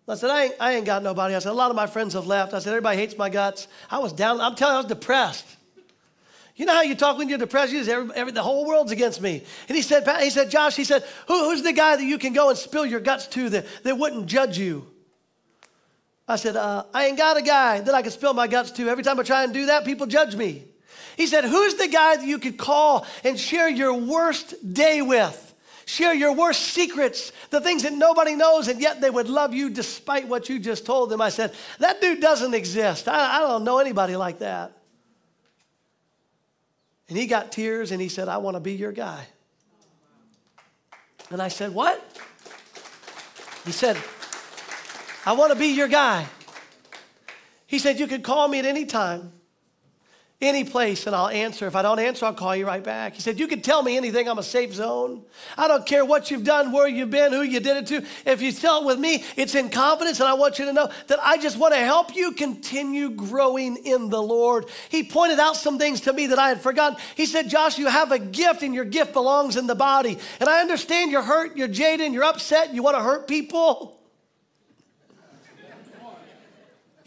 [0.09, 1.35] I said, I ain't, I ain't got nobody.
[1.35, 2.53] I said, a lot of my friends have left.
[2.53, 3.67] I said, everybody hates my guts.
[3.91, 4.39] I was down.
[4.39, 5.45] I'm telling you, I was depressed.
[6.55, 7.73] You know how you talk when you're depressed?
[7.73, 9.43] You every, every, the whole world's against me.
[9.67, 12.33] And he said, he said, Josh, he said, Who, who's the guy that you can
[12.33, 14.87] go and spill your guts to that, that wouldn't judge you?
[16.27, 18.89] I said, uh, I ain't got a guy that I can spill my guts to.
[18.89, 20.65] Every time I try and do that, people judge me.
[21.15, 25.43] He said, Who's the guy that you could call and share your worst day with?
[25.85, 29.69] Share your worst secrets, the things that nobody knows, and yet they would love you
[29.69, 31.21] despite what you just told them.
[31.21, 33.07] I said, That dude doesn't exist.
[33.07, 34.73] I, I don't know anybody like that.
[37.07, 39.25] And he got tears and he said, I want to be your guy.
[41.31, 42.03] And I said, What?
[43.65, 43.97] He said,
[45.27, 46.25] I want to be your guy.
[47.65, 49.33] He said, You can call me at any time,
[50.39, 51.67] any place, and I'll answer.
[51.67, 53.13] If I don't answer, I'll call you right back.
[53.13, 54.29] He said, You can tell me anything.
[54.29, 55.25] I'm a safe zone.
[55.57, 58.05] I don't care what you've done, where you've been, who you did it to.
[58.25, 60.89] If you tell it with me, it's in confidence, and I want you to know
[61.07, 64.67] that I just want to help you continue growing in the Lord.
[64.87, 66.97] He pointed out some things to me that I had forgotten.
[67.15, 70.19] He said, Josh, you have a gift, and your gift belongs in the body.
[70.39, 73.96] And I understand you're hurt, you're jaded, you're upset, you want to hurt people.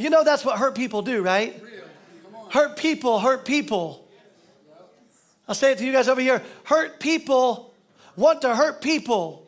[0.01, 1.63] You know that's what hurt people do, right?
[2.51, 4.09] Hurt people, hurt people.
[5.47, 6.43] I'll say it to you guys over here.
[6.65, 7.75] Hurt people
[8.17, 9.47] want to hurt people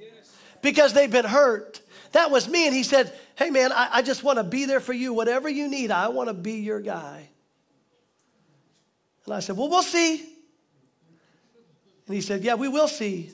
[0.60, 1.80] because they've been hurt.
[2.12, 2.66] That was me.
[2.66, 5.14] And he said, Hey, man, I, I just want to be there for you.
[5.14, 7.28] Whatever you need, I want to be your guy.
[9.24, 10.20] And I said, Well, we'll see.
[12.06, 13.30] And he said, Yeah, we will see.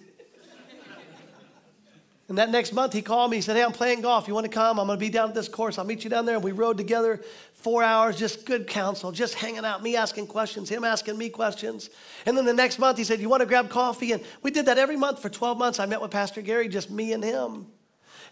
[2.28, 3.38] And that next month, he called me.
[3.38, 4.28] He said, Hey, I'm playing golf.
[4.28, 4.78] You want to come?
[4.78, 5.78] I'm going to be down at this course.
[5.78, 6.34] I'll meet you down there.
[6.34, 7.22] And we rode together
[7.54, 11.88] four hours, just good counsel, just hanging out, me asking questions, him asking me questions.
[12.26, 14.12] And then the next month, he said, You want to grab coffee?
[14.12, 15.80] And we did that every month for 12 months.
[15.80, 17.66] I met with Pastor Gary, just me and him.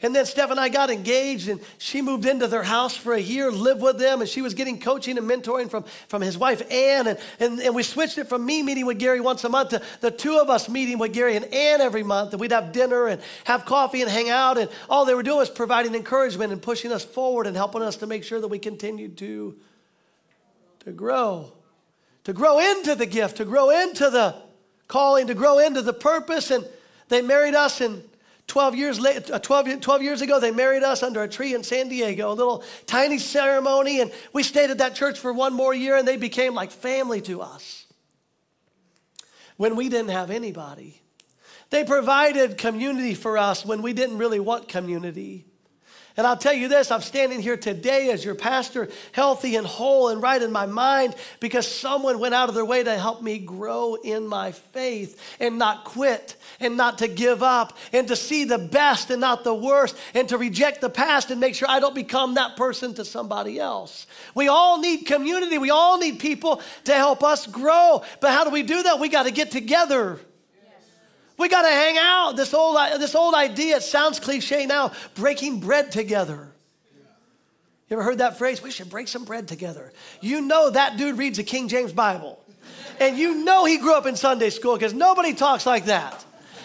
[0.02, 3.20] And then Steph and I got engaged, and she moved into their house for a
[3.20, 6.62] year, lived with them, and she was getting coaching and mentoring from, from his wife,
[6.70, 7.06] Ann.
[7.06, 9.82] And, and, and we switched it from me meeting with Gary once a month to
[10.00, 12.32] the two of us meeting with Gary and Ann every month.
[12.32, 14.58] And we'd have dinner and have coffee and hang out.
[14.58, 17.96] And all they were doing was providing encouragement and pushing us forward and helping us
[17.96, 19.56] to make sure that we continued to,
[20.80, 21.52] to grow,
[22.24, 24.34] to grow into the gift, to grow into the
[24.88, 26.50] calling, to grow into the purpose.
[26.50, 26.66] And
[27.08, 28.02] they married us in
[28.46, 31.64] 12 years, late, uh, 12, 12 years ago, they married us under a tree in
[31.64, 35.74] San Diego, a little tiny ceremony, and we stayed at that church for one more
[35.74, 37.86] year, and they became like family to us
[39.56, 41.00] when we didn't have anybody.
[41.70, 45.46] They provided community for us when we didn't really want community.
[46.16, 50.08] And I'll tell you this I'm standing here today as your pastor, healthy and whole
[50.08, 53.38] and right in my mind, because someone went out of their way to help me
[53.38, 58.44] grow in my faith and not quit and not to give up and to see
[58.44, 61.80] the best and not the worst and to reject the past and make sure I
[61.80, 64.06] don't become that person to somebody else.
[64.34, 68.02] We all need community, we all need people to help us grow.
[68.20, 69.00] But how do we do that?
[69.00, 70.20] We got to get together.
[71.38, 72.36] We got to hang out.
[72.36, 76.48] This old, this old idea, it sounds cliche now, breaking bread together.
[77.88, 78.62] You ever heard that phrase?
[78.62, 79.92] We should break some bread together.
[80.20, 82.42] You know that dude reads the King James Bible.
[82.98, 86.24] And you know he grew up in Sunday school because nobody talks like that.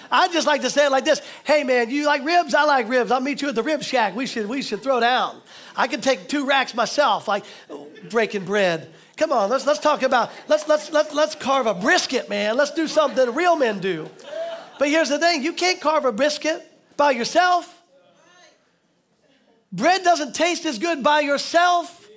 [0.10, 2.56] I just like to say it like this Hey man, you like ribs?
[2.56, 3.12] I like ribs.
[3.12, 4.16] I'll meet you at the rib shack.
[4.16, 5.42] We should, we should throw down.
[5.76, 7.46] I can take two racks myself, like
[8.10, 8.92] breaking bread.
[9.16, 12.58] Come on, let's, let's talk about, let's, let's, let's, let's carve a brisket, man.
[12.58, 14.10] Let's do something real men do.
[14.82, 16.67] But here's the thing you can't carve a brisket
[16.98, 17.84] by yourself.
[19.72, 22.10] Bread doesn't taste as good by yourself.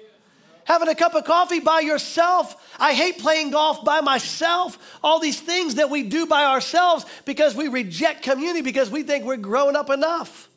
[0.64, 2.56] Having a cup of coffee by yourself.
[2.78, 4.78] I hate playing golf by myself.
[5.04, 9.26] All these things that we do by ourselves because we reject community because we think
[9.26, 10.48] we're growing up enough.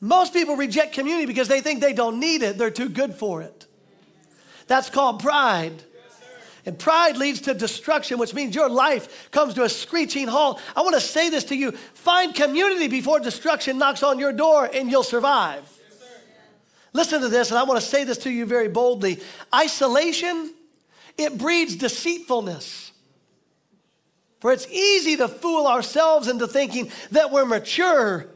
[0.00, 3.42] Most people reject community because they think they don't need it, they're too good for
[3.42, 3.66] it.
[4.68, 5.82] That's called pride.
[6.70, 10.60] And pride leads to destruction, which means your life comes to a screeching halt.
[10.76, 14.70] I want to say this to you find community before destruction knocks on your door,
[14.72, 15.64] and you'll survive.
[16.92, 19.18] Listen to this, and I want to say this to you very boldly.
[19.52, 20.54] Isolation,
[21.18, 22.92] it breeds deceitfulness.
[24.38, 28.28] For it's easy to fool ourselves into thinking that we're mature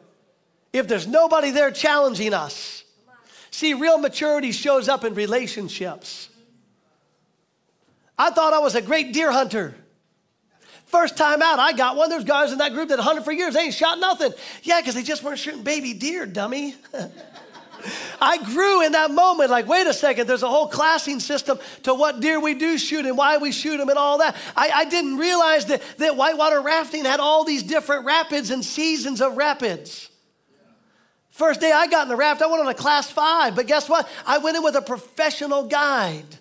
[0.72, 2.82] if there's nobody there challenging us.
[3.52, 6.30] See, real maturity shows up in relationships.
[8.18, 9.74] I thought I was a great deer hunter.
[10.86, 12.08] First time out, I got one.
[12.08, 13.54] There's guys in that group that hunted for years.
[13.54, 14.32] They ain't shot nothing.
[14.62, 16.76] Yeah, because they just weren't shooting baby deer, dummy.
[18.20, 21.94] I grew in that moment, like, wait a second, there's a whole classing system to
[21.94, 24.36] what deer we do shoot and why we shoot them and all that.
[24.56, 29.20] I, I didn't realize that, that whitewater rafting had all these different rapids and seasons
[29.20, 30.08] of rapids.
[31.30, 33.88] First day I got in the raft, I went on a class five, but guess
[33.88, 34.08] what?
[34.26, 36.38] I went in with a professional guide.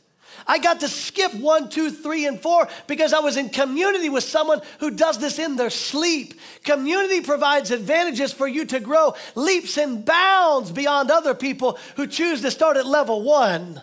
[0.48, 4.24] I got to skip one, two, three, and four because I was in community with
[4.24, 6.34] someone who does this in their sleep.
[6.64, 12.42] Community provides advantages for you to grow leaps and bounds beyond other people who choose
[12.42, 13.82] to start at level one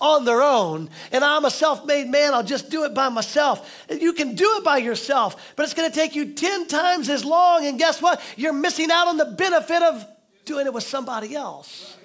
[0.00, 0.88] on their own.
[1.12, 3.86] And I'm a self made man, I'll just do it by myself.
[3.90, 7.66] You can do it by yourself, but it's gonna take you 10 times as long.
[7.66, 8.20] And guess what?
[8.36, 10.06] You're missing out on the benefit of
[10.44, 11.96] doing it with somebody else.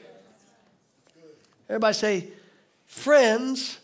[1.69, 2.29] Everybody say,
[2.85, 3.79] friends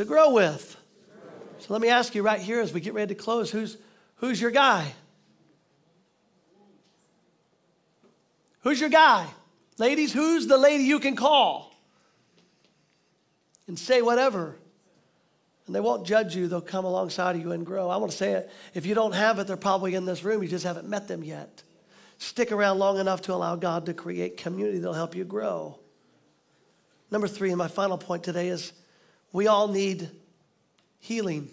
[0.00, 0.76] to grow with.
[1.58, 3.76] So let me ask you right here as we get ready to close who's,
[4.16, 4.92] who's your guy?
[8.60, 9.26] Who's your guy?
[9.78, 11.74] Ladies, who's the lady you can call
[13.66, 14.56] and say whatever?
[15.66, 17.90] And they won't judge you, they'll come alongside of you and grow.
[17.90, 18.50] I want to say it.
[18.74, 20.42] If you don't have it, they're probably in this room.
[20.42, 21.62] You just haven't met them yet.
[22.18, 25.78] Stick around long enough to allow God to create community that'll help you grow.
[27.10, 28.72] Number three, and my final point today is
[29.32, 30.08] we all need
[30.98, 31.48] healing.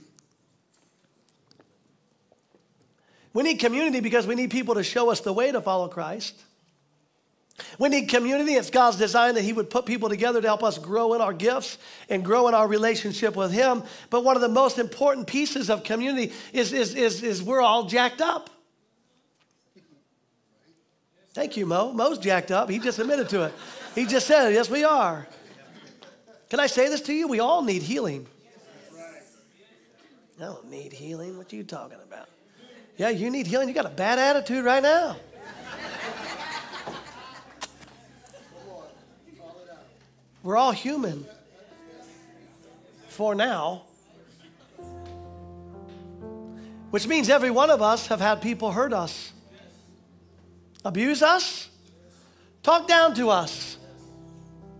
[3.34, 6.42] We need community because we need people to show us the way to follow Christ.
[7.80, 8.54] We need community.
[8.54, 11.34] It's God's design that He would put people together to help us grow in our
[11.34, 11.78] gifts
[12.10, 13.84] and grow in our relationship with Him.
[14.10, 17.86] But one of the most important pieces of community is, is, is, is we're all
[17.86, 18.50] jacked up.
[21.34, 21.94] Thank you, Mo.
[21.94, 22.70] Mo's jacked up.
[22.70, 23.54] He just admitted to it.
[23.94, 25.28] He just said, Yes, we are.
[26.50, 27.28] Can I say this to you?
[27.28, 28.28] We all need healing.
[30.40, 31.38] I don't need healing.
[31.38, 32.30] What are you talking about?
[32.96, 33.68] Yeah, you need healing.
[33.68, 35.18] You got a bad attitude right now.
[40.44, 41.26] We're all human
[43.10, 43.84] for now.
[46.92, 49.34] Which means every one of us have had people hurt us
[50.88, 51.70] abuse us,
[52.64, 53.78] talk down to us,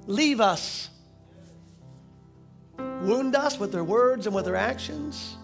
[0.06, 0.87] leave us,
[3.02, 5.36] wound us with their words and with their actions,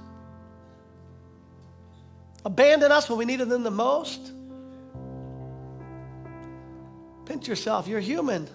[2.46, 4.32] abandon us when we needed them the most.
[7.26, 8.50] Pinch yourself, you're human.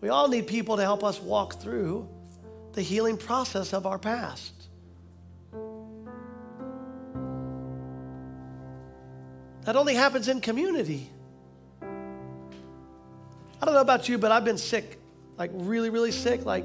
[0.00, 2.08] We all need people to help us walk through
[2.72, 4.52] the healing process of our past.
[9.64, 11.10] That only happens in community.
[11.82, 15.00] I don't know about you, but I've been sick,
[15.38, 16.64] like really, really sick, like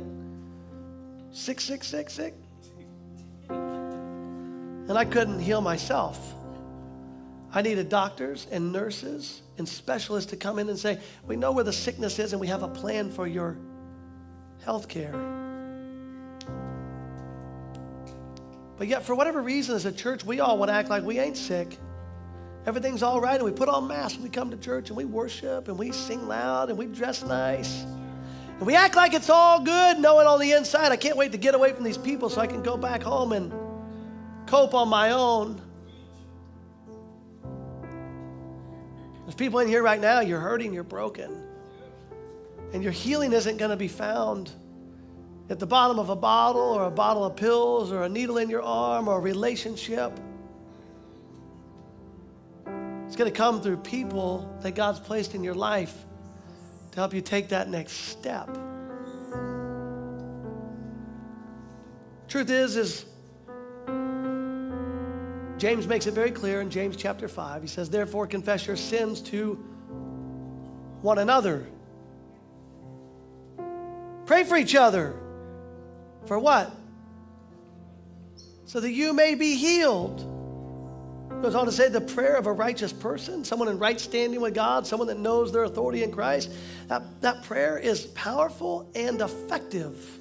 [1.32, 2.34] sick, sick, sick, sick.
[3.50, 6.36] And I couldn't heal myself.
[7.54, 11.64] I needed doctors and nurses and specialists to come in and say, We know where
[11.64, 13.58] the sickness is and we have a plan for your
[14.64, 15.14] health care.
[18.78, 21.20] But yet, for whatever reason, as a church, we all want to act like we
[21.20, 21.78] ain't sick.
[22.66, 25.06] Everything's all right, and we put on masks and we come to church and we
[25.06, 27.86] worship and we sing loud and we dress nice.
[28.62, 31.40] And we act like it's all good, knowing on the inside, I can't wait to
[31.40, 33.52] get away from these people so I can go back home and
[34.46, 35.60] cope on my own.
[39.24, 41.42] There's people in here right now, you're hurting, you're broken.
[42.72, 44.52] And your healing isn't going to be found
[45.50, 48.48] at the bottom of a bottle or a bottle of pills or a needle in
[48.48, 50.20] your arm or a relationship.
[53.08, 56.06] It's going to come through people that God's placed in your life
[56.92, 58.50] to help you take that next step.
[62.28, 63.06] Truth is, is
[65.58, 67.62] James makes it very clear in James chapter 5.
[67.62, 69.56] He says, Therefore, confess your sins to
[71.02, 71.68] one another.
[74.26, 75.16] Pray for each other.
[76.26, 76.74] For what?
[78.66, 80.31] So that you may be healed.
[81.42, 84.54] Goes on to say the prayer of a righteous person, someone in right standing with
[84.54, 86.52] God, someone that knows their authority in Christ,
[86.88, 90.20] that, that prayer is powerful and effective.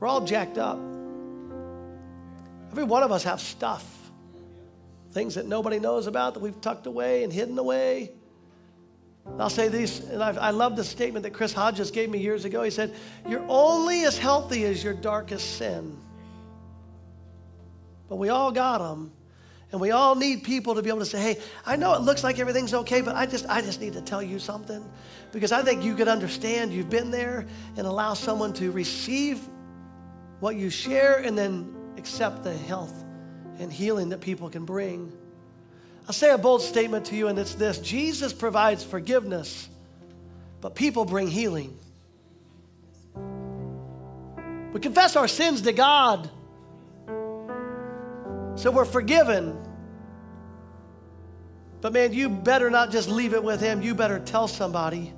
[0.00, 0.80] We're all jacked up.
[2.72, 3.86] Every one of us have stuff,
[5.12, 8.10] things that nobody knows about that we've tucked away and hidden away.
[9.38, 12.44] I'll say these, and I've, i love the statement that Chris Hodges gave me years
[12.44, 12.64] ago.
[12.64, 12.92] He said,
[13.28, 15.96] You're only as healthy as your darkest sin
[18.10, 19.12] but we all got them.
[19.70, 22.24] And we all need people to be able to say, hey, I know it looks
[22.24, 24.84] like everything's okay, but I just, I just need to tell you something.
[25.30, 27.46] Because I think you could understand you've been there
[27.76, 29.38] and allow someone to receive
[30.40, 33.04] what you share and then accept the health
[33.60, 35.12] and healing that people can bring.
[36.08, 39.68] I'll say a bold statement to you, and it's this Jesus provides forgiveness,
[40.60, 41.78] but people bring healing.
[44.72, 46.28] We confess our sins to God
[48.60, 49.58] so we're forgiven.
[51.80, 53.80] But man, you better not just leave it with him.
[53.80, 55.14] You better tell somebody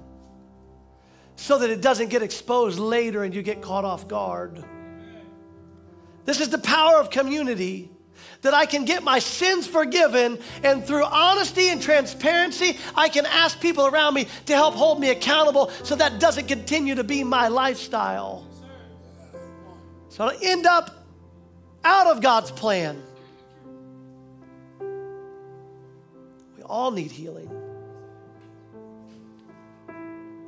[1.34, 4.64] so that it doesn't get exposed later and you get caught off guard.
[6.24, 7.90] This is the power of community
[8.43, 13.61] that I can get my sins forgiven, and through honesty and transparency, I can ask
[13.61, 17.49] people around me to help hold me accountable so that doesn't continue to be my
[17.49, 18.47] lifestyle.
[20.11, 21.05] So I end up
[21.82, 23.03] out of God's plan.
[26.63, 27.51] All need healing.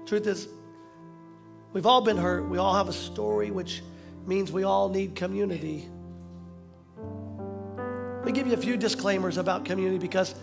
[0.07, 0.49] Truth is,
[1.73, 2.49] we've all been hurt.
[2.49, 3.83] We all have a story, which
[4.27, 5.89] means we all need community.
[6.97, 10.35] Let me give you a few disclaimers about community because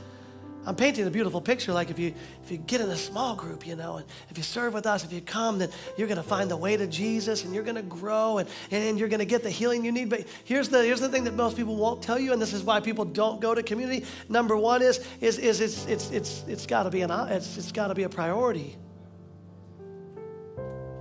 [0.65, 1.73] I'm painting a beautiful picture.
[1.73, 4.43] Like if you if you get in a small group, you know, and if you
[4.43, 7.53] serve with us, if you come, then you're gonna find the way to Jesus and
[7.53, 10.09] you're gonna grow and, and you're gonna get the healing you need.
[10.09, 12.63] But here's the here's the thing that most people won't tell you, and this is
[12.63, 14.05] why people don't go to community.
[14.29, 17.95] Number one is is is it's it's it's it's gotta be an it's it's gotta
[17.95, 18.77] be a priority.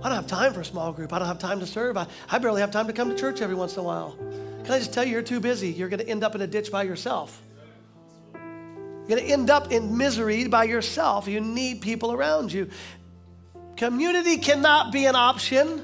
[0.03, 1.13] I don't have time for a small group.
[1.13, 1.95] I don't have time to serve.
[1.95, 4.17] I, I barely have time to come to church every once in a while.
[4.63, 5.69] Can I just tell you, you're too busy.
[5.69, 7.39] You're going to end up in a ditch by yourself.
[9.11, 11.27] You're going to end up in misery by yourself.
[11.27, 12.69] You need people around you.
[13.75, 15.83] Community cannot be an option.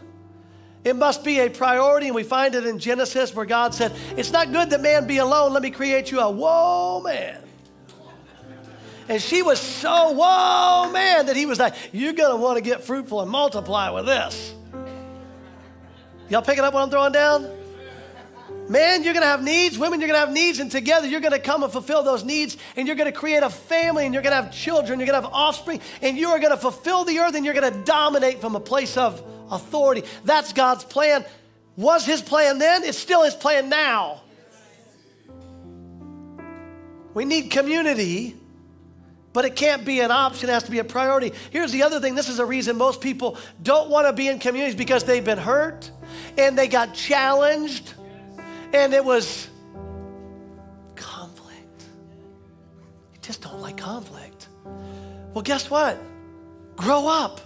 [0.86, 4.32] It must be a priority, and we find it in Genesis where God said, It's
[4.32, 5.52] not good that man be alone.
[5.52, 7.44] Let me create you a whoa man.
[9.10, 12.62] And she was so whoa man that he was like, You're going to want to
[12.62, 14.54] get fruitful and multiply with this.
[16.30, 17.57] Y'all picking up what I'm throwing down?
[18.70, 19.78] Men, you're going to have needs.
[19.78, 20.60] Women, you're going to have needs.
[20.60, 22.58] And together, you're going to come and fulfill those needs.
[22.76, 24.06] And you're going to create a family.
[24.06, 25.00] And you're going to have children.
[25.00, 25.80] You're going to have offspring.
[26.02, 27.36] And you are going to fulfill the earth.
[27.36, 30.04] And you're going to dominate from a place of authority.
[30.26, 31.26] That's God's plan.
[31.78, 32.84] Was his plan then?
[32.84, 34.22] It's still his plan now.
[37.14, 38.36] We need community,
[39.34, 41.34] but it can't be an option, it has to be a priority.
[41.50, 44.38] Here's the other thing this is a reason most people don't want to be in
[44.38, 45.90] communities because they've been hurt
[46.38, 47.94] and they got challenged
[48.78, 49.50] and it was
[50.96, 51.84] conflict.
[53.14, 54.48] You just don't like conflict.
[55.34, 56.00] Well, guess what?
[56.76, 57.42] Grow up.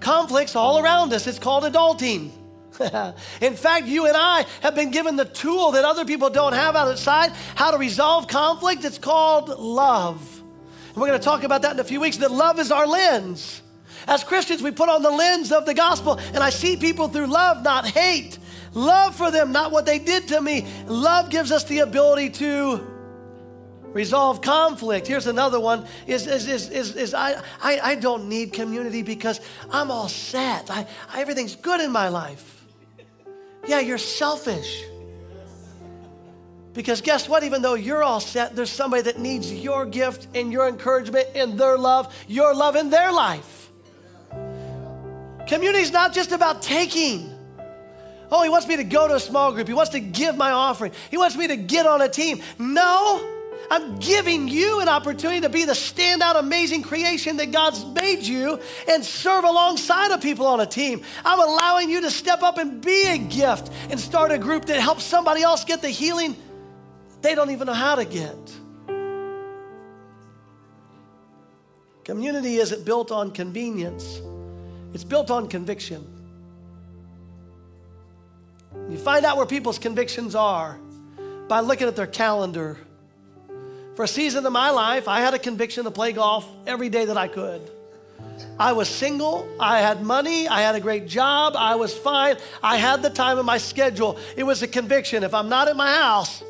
[0.00, 1.26] Conflicts all around us.
[1.26, 2.30] It's called adulting.
[3.40, 6.76] in fact, you and I have been given the tool that other people don't have
[6.76, 8.84] outside how to resolve conflict.
[8.84, 10.42] It's called love.
[10.88, 12.86] And we're going to talk about that in a few weeks that love is our
[12.86, 13.62] lens.
[14.06, 17.26] As Christians, we put on the lens of the gospel, and I see people through
[17.26, 18.38] love, not hate.
[18.78, 20.64] Love for them, not what they did to me.
[20.86, 22.86] Love gives us the ability to
[23.92, 25.04] resolve conflict.
[25.04, 29.40] Here's another one is, is, is, is, is I, I, I don't need community because
[29.72, 30.70] I'm all set.
[30.70, 32.64] I, I, everything's good in my life.
[33.66, 34.84] Yeah, you're selfish.
[36.72, 37.42] Because guess what?
[37.42, 41.58] Even though you're all set, there's somebody that needs your gift and your encouragement and
[41.58, 43.72] their love, your love in their life.
[45.48, 47.37] Community is not just about taking.
[48.30, 49.66] Oh, he wants me to go to a small group.
[49.66, 50.92] He wants to give my offering.
[51.10, 52.42] He wants me to get on a team.
[52.58, 53.26] No,
[53.70, 58.60] I'm giving you an opportunity to be the standout, amazing creation that God's made you
[58.88, 61.02] and serve alongside of people on a team.
[61.24, 64.80] I'm allowing you to step up and be a gift and start a group that
[64.80, 66.36] helps somebody else get the healing
[67.20, 68.36] they don't even know how to get.
[72.04, 74.20] Community isn't built on convenience,
[74.94, 76.17] it's built on conviction.
[78.88, 80.78] You find out where people's convictions are
[81.48, 82.78] by looking at their calendar
[83.98, 87.06] for a season of my life, I had a conviction to play golf every day
[87.06, 87.68] that I could.
[88.56, 92.76] I was single, I had money, I had a great job, I was fine, I
[92.76, 94.16] had the time in my schedule.
[94.36, 95.24] It was a conviction.
[95.24, 96.44] If I'm not at my house,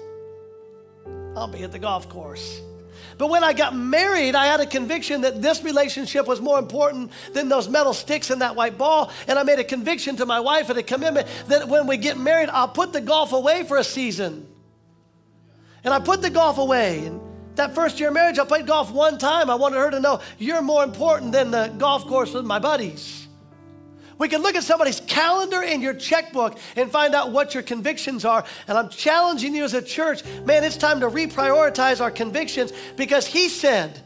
[1.35, 2.61] I'll be at the golf course.
[3.19, 7.11] But when I got married, I had a conviction that this relationship was more important
[7.35, 9.11] than those metal sticks and that white ball.
[9.27, 12.17] And I made a conviction to my wife and a commitment that when we get
[12.17, 14.47] married, I'll put the golf away for a season.
[15.83, 17.07] And I put the golf away.
[17.07, 17.21] And
[17.57, 19.51] that first year of marriage, I played golf one time.
[19.51, 23.18] I wanted her to know you're more important than the golf course with my buddies.
[24.19, 28.25] We can look at somebody's calendar in your checkbook and find out what your convictions
[28.25, 28.45] are.
[28.67, 33.27] And I'm challenging you as a church, man, it's time to reprioritize our convictions because
[33.27, 34.01] he said,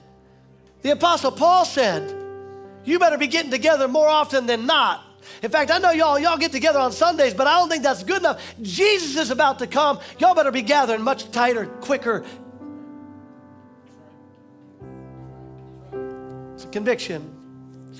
[0.82, 2.14] the Apostle Paul said,
[2.84, 5.02] you better be getting together more often than not.
[5.42, 8.02] In fact, I know y'all y'all get together on Sundays, but I don't think that's
[8.02, 8.42] good enough.
[8.60, 10.00] Jesus is about to come.
[10.18, 12.24] Y'all better be gathering much tighter, quicker,
[16.62, 17.41] It's a Conviction.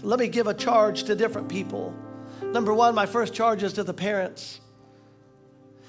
[0.03, 1.95] Let me give a charge to different people.
[2.43, 4.61] Number one, my first charge is to the parents.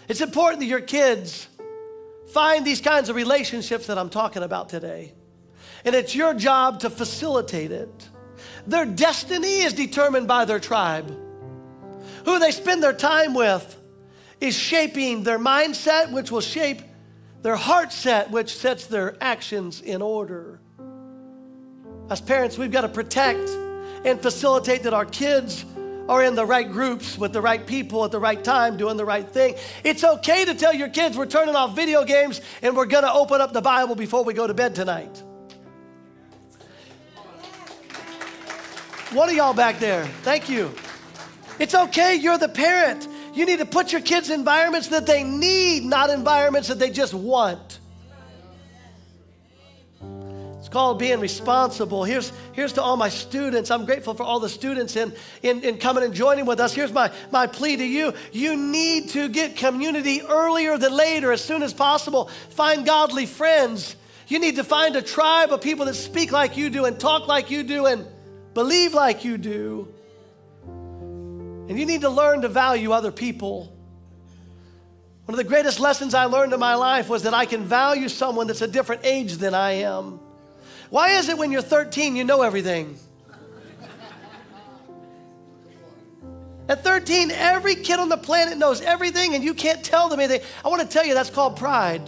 [0.07, 1.47] It's important that your kids
[2.32, 5.14] find these kinds of relationships that I'm talking about today.
[5.84, 8.09] And it's your job to facilitate it.
[8.68, 11.09] Their destiny is determined by their tribe.
[12.26, 13.80] Who they spend their time with
[14.39, 16.82] is shaping their mindset, which will shape
[17.41, 20.59] their heart set, which sets their actions in order.
[22.09, 23.49] As parents, we've got to protect
[24.05, 25.65] and facilitate that our kids
[26.09, 29.05] are in the right groups with the right people at the right time doing the
[29.05, 29.55] right thing.
[29.83, 33.13] It's okay to tell your kids we're turning off video games and we're going to
[33.13, 35.23] open up the Bible before we go to bed tonight.
[39.13, 40.73] One of y'all back there, thank you.
[41.59, 43.07] It's okay, you're the parent.
[43.33, 46.89] You need to put your kids in environments that they need, not environments that they
[46.89, 47.72] just want
[50.74, 52.03] called being responsible.
[52.03, 53.69] Here's, here's to all my students.
[53.69, 55.13] I'm grateful for all the students in,
[55.43, 56.74] in, in coming and joining with us.
[56.74, 58.11] Here's my, my plea to you.
[58.32, 62.26] You need to get community earlier than later, as soon as possible.
[62.49, 63.95] Find godly friends.
[64.28, 67.28] You need to find a tribe of people that speak like you do and talk
[67.28, 68.07] like you do and
[68.55, 69.88] believe like you do.
[70.65, 73.71] And you need to learn to value other people.
[75.26, 78.09] One of the greatest lessons I learned in my life was that I can value
[78.09, 80.19] someone that's a different age than I am.
[80.93, 82.99] Why is it when you're 13 you know everything?
[86.69, 90.47] At 13, every kid on the planet knows everything and you can't tell them anything.
[90.63, 92.07] I want to tell you that's called pride.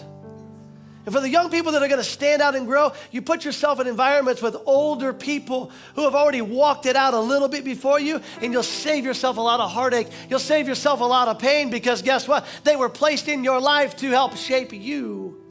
[1.03, 3.43] And for the young people that are going to stand out and grow, you put
[3.43, 7.65] yourself in environments with older people who have already walked it out a little bit
[7.65, 10.09] before you, and you'll save yourself a lot of heartache.
[10.29, 12.45] You'll save yourself a lot of pain because guess what?
[12.63, 15.44] They were placed in your life to help shape you.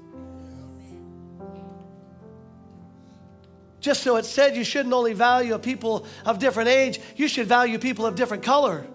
[3.84, 7.78] Just so it said you shouldn't only value people of different age, you should value
[7.78, 8.86] people of different color.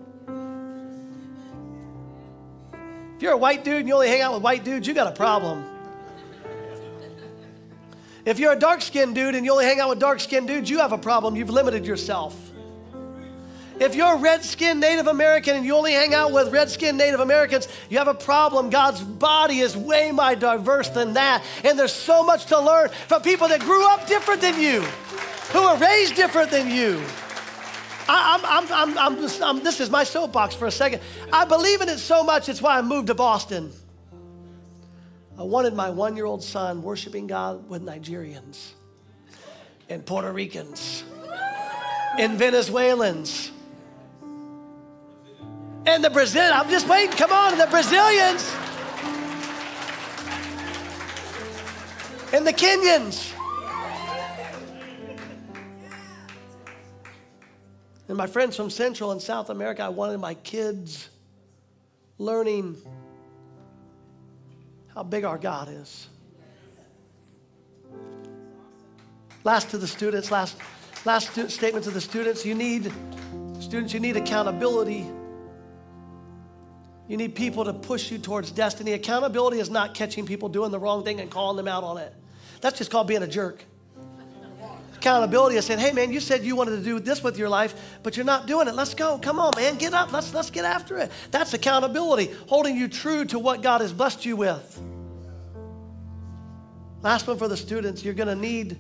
[3.15, 5.05] If you're a white dude and you only hang out with white dudes, you got
[5.05, 5.63] a problem.
[8.25, 10.71] If you're a dark skinned dude and you only hang out with dark skinned dudes,
[10.71, 11.35] you have a problem.
[11.35, 12.48] You've limited yourself.
[13.80, 16.97] If you're a red skinned Native American and you only hang out with red skinned
[16.97, 18.69] Native Americans, you have a problem.
[18.69, 21.43] God's body is way more diverse than that.
[21.63, 24.82] And there's so much to learn from people that grew up different than you,
[25.53, 27.01] who were raised different than you.
[28.09, 31.01] I, I'm, I'm, I'm, just, I'm, this is my soapbox for a second.
[31.32, 33.71] I believe in it so much, it's why I moved to Boston.
[35.38, 38.71] I wanted my one year old son worshiping God with Nigerians
[39.88, 41.05] and Puerto Ricans
[42.17, 43.51] and Venezuelans
[45.86, 46.53] and the Brazilians.
[46.55, 48.43] I'm just waiting, come on, the Brazilians
[52.34, 53.34] and the Kenyans.
[58.07, 61.09] And my friends from Central and South America, I wanted my kids
[62.17, 62.75] learning
[64.93, 66.07] how big our God is.
[69.43, 70.57] Last to the students, last,
[71.05, 72.91] last statement to the students you need,
[73.59, 75.05] students, you need accountability.
[77.10, 78.93] You need people to push you towards destiny.
[78.93, 82.14] Accountability is not catching people doing the wrong thing and calling them out on it.
[82.62, 83.66] That's just called being a jerk.
[84.93, 87.97] Accountability is saying, hey man, you said you wanted to do this with your life,
[88.03, 88.76] but you're not doing it.
[88.76, 89.18] Let's go.
[89.18, 89.78] Come on, man.
[89.78, 90.14] Get up.
[90.14, 91.12] Let's, let's get after it.
[91.32, 94.84] That's accountability, holding you true to what God has blessed you with.
[97.01, 98.78] Last one for the students you're going to need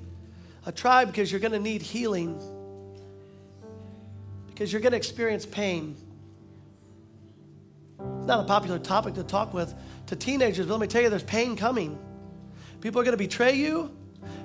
[0.67, 2.39] a tribe because you're going to need healing,
[4.49, 5.95] because you're going to experience pain.
[8.29, 9.73] Not a popular topic to talk with
[10.05, 11.97] to teenagers, but let me tell you, there's pain coming.
[12.79, 13.89] People are going to betray you.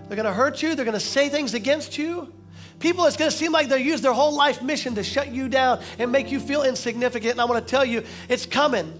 [0.09, 0.75] They're going to hurt you.
[0.75, 2.33] They're going to say things against you.
[2.79, 5.51] People, it's going to seem like they use their whole life mission to shut you
[5.51, 7.33] down and make you feel insignificant.
[7.33, 8.99] And I want to tell you, it's coming.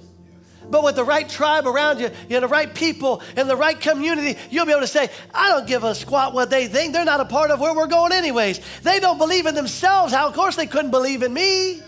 [0.69, 3.81] But with the right tribe around you, you know, the right people and the right
[3.81, 6.93] community, you'll be able to say, I don't give a squat what they think.
[6.93, 8.61] They're not a part of where we're going, anyways.
[8.83, 10.13] They don't believe in themselves.
[10.13, 11.81] How, of course, they couldn't believe in me.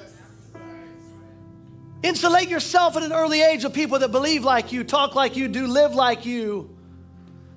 [2.03, 5.49] Insulate yourself at an early age of people that believe like you, talk like you,
[5.49, 6.77] do live like you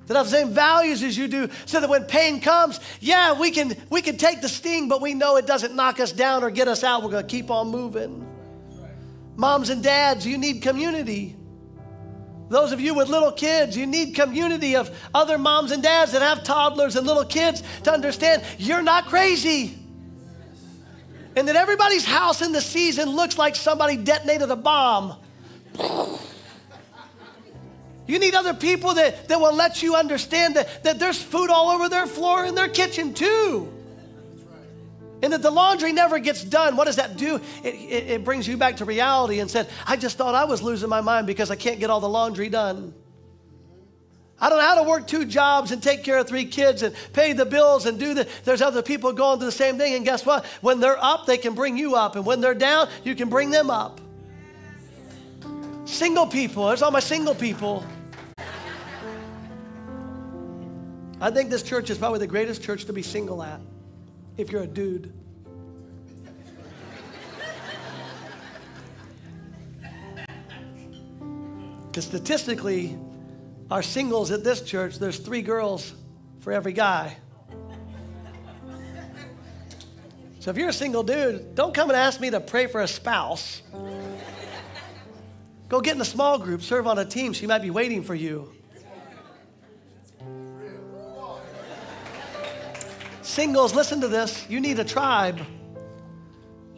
[0.09, 3.51] that have the same values as you do, so that when pain comes, yeah, we
[3.51, 6.49] can, we can take the sting, but we know it doesn't knock us down or
[6.49, 7.03] get us out.
[7.03, 8.25] We're going to keep on moving.
[9.35, 11.35] Moms and dads, you need community.
[12.49, 16.23] Those of you with little kids, you need community of other moms and dads that
[16.23, 19.78] have toddlers and little kids to understand you're not crazy.
[21.39, 25.15] And that everybody's house in the season looks like somebody detonated a bomb.
[28.07, 31.69] You need other people that, that will let you understand that, that there's food all
[31.69, 33.71] over their floor in their kitchen too.
[35.23, 36.75] And that the laundry never gets done.
[36.75, 37.37] What does that do?
[37.63, 40.61] It, it, it, brings you back to reality and said, I just thought I was
[40.61, 42.93] losing my mind because I can't get all the laundry done.
[44.41, 46.95] I don't know how to work two jobs and take care of three kids and
[47.11, 48.27] pay the bills and do the.
[48.45, 49.95] There's other people going through the same thing.
[49.95, 50.45] And guess what?
[50.61, 52.15] When they're up, they can bring you up.
[52.15, 53.99] And when they're down, you can bring them up.
[55.83, 56.67] Single people.
[56.67, 57.85] There's all my single people.
[61.21, 63.59] I think this church is probably the greatest church to be single at
[64.37, 65.11] if you're a dude.
[71.87, 72.95] Because statistically,
[73.71, 75.93] our singles at this church, there's three girls
[76.39, 77.15] for every guy.
[80.39, 82.87] So if you're a single dude, don't come and ask me to pray for a
[82.87, 83.61] spouse.
[85.67, 87.33] Go get in a small group, serve on a team.
[87.33, 88.51] She might be waiting for you.
[93.21, 94.49] Singles, listen to this.
[94.49, 95.39] You need a tribe.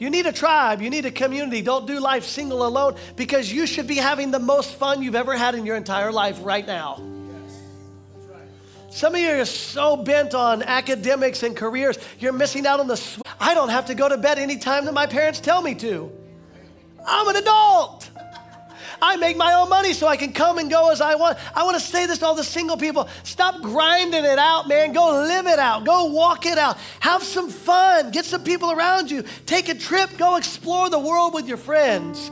[0.02, 0.82] You need a tribe.
[0.82, 1.62] You need a community.
[1.62, 5.38] Don't do life single alone because you should be having the most fun you've ever
[5.38, 7.00] had in your entire life right now.
[8.90, 13.00] Some of you are so bent on academics and careers, you're missing out on the.
[13.40, 16.12] I don't have to go to bed anytime that my parents tell me to.
[17.06, 18.10] I'm an adult.
[19.02, 21.38] I make my own money so I can come and go as I want.
[21.56, 24.94] I want to say this to all the single people stop grinding it out, man.
[24.94, 25.86] Go live it out.
[25.86, 26.78] Go walk it out.
[27.00, 28.12] Have some fun.
[28.12, 29.24] Get some people around you.
[29.46, 30.18] Take a trip.
[30.18, 32.30] Go explore the world with your friends.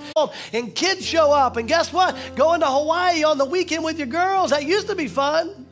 [0.53, 1.57] And kids show up.
[1.57, 2.15] And guess what?
[2.35, 4.51] Going to Hawaii on the weekend with your girls.
[4.51, 5.65] That used to be fun.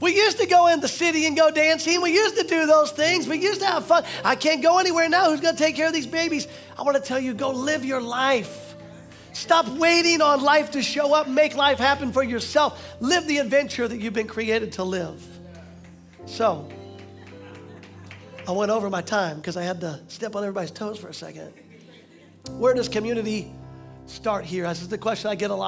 [0.00, 2.02] We used to go in the city and go dancing.
[2.02, 3.26] We used to do those things.
[3.26, 4.04] We used to have fun.
[4.24, 5.30] I can't go anywhere now.
[5.30, 6.46] Who's going to take care of these babies?
[6.78, 8.65] I want to tell you go live your life.
[9.36, 11.28] Stop waiting on life to show up.
[11.28, 12.96] Make life happen for yourself.
[13.00, 15.22] Live the adventure that you've been created to live.
[16.24, 16.66] So,
[18.48, 21.14] I went over my time because I had to step on everybody's toes for a
[21.14, 21.52] second.
[22.52, 23.52] Where does community
[24.06, 24.66] start here?
[24.68, 25.64] This is the question I get a lot.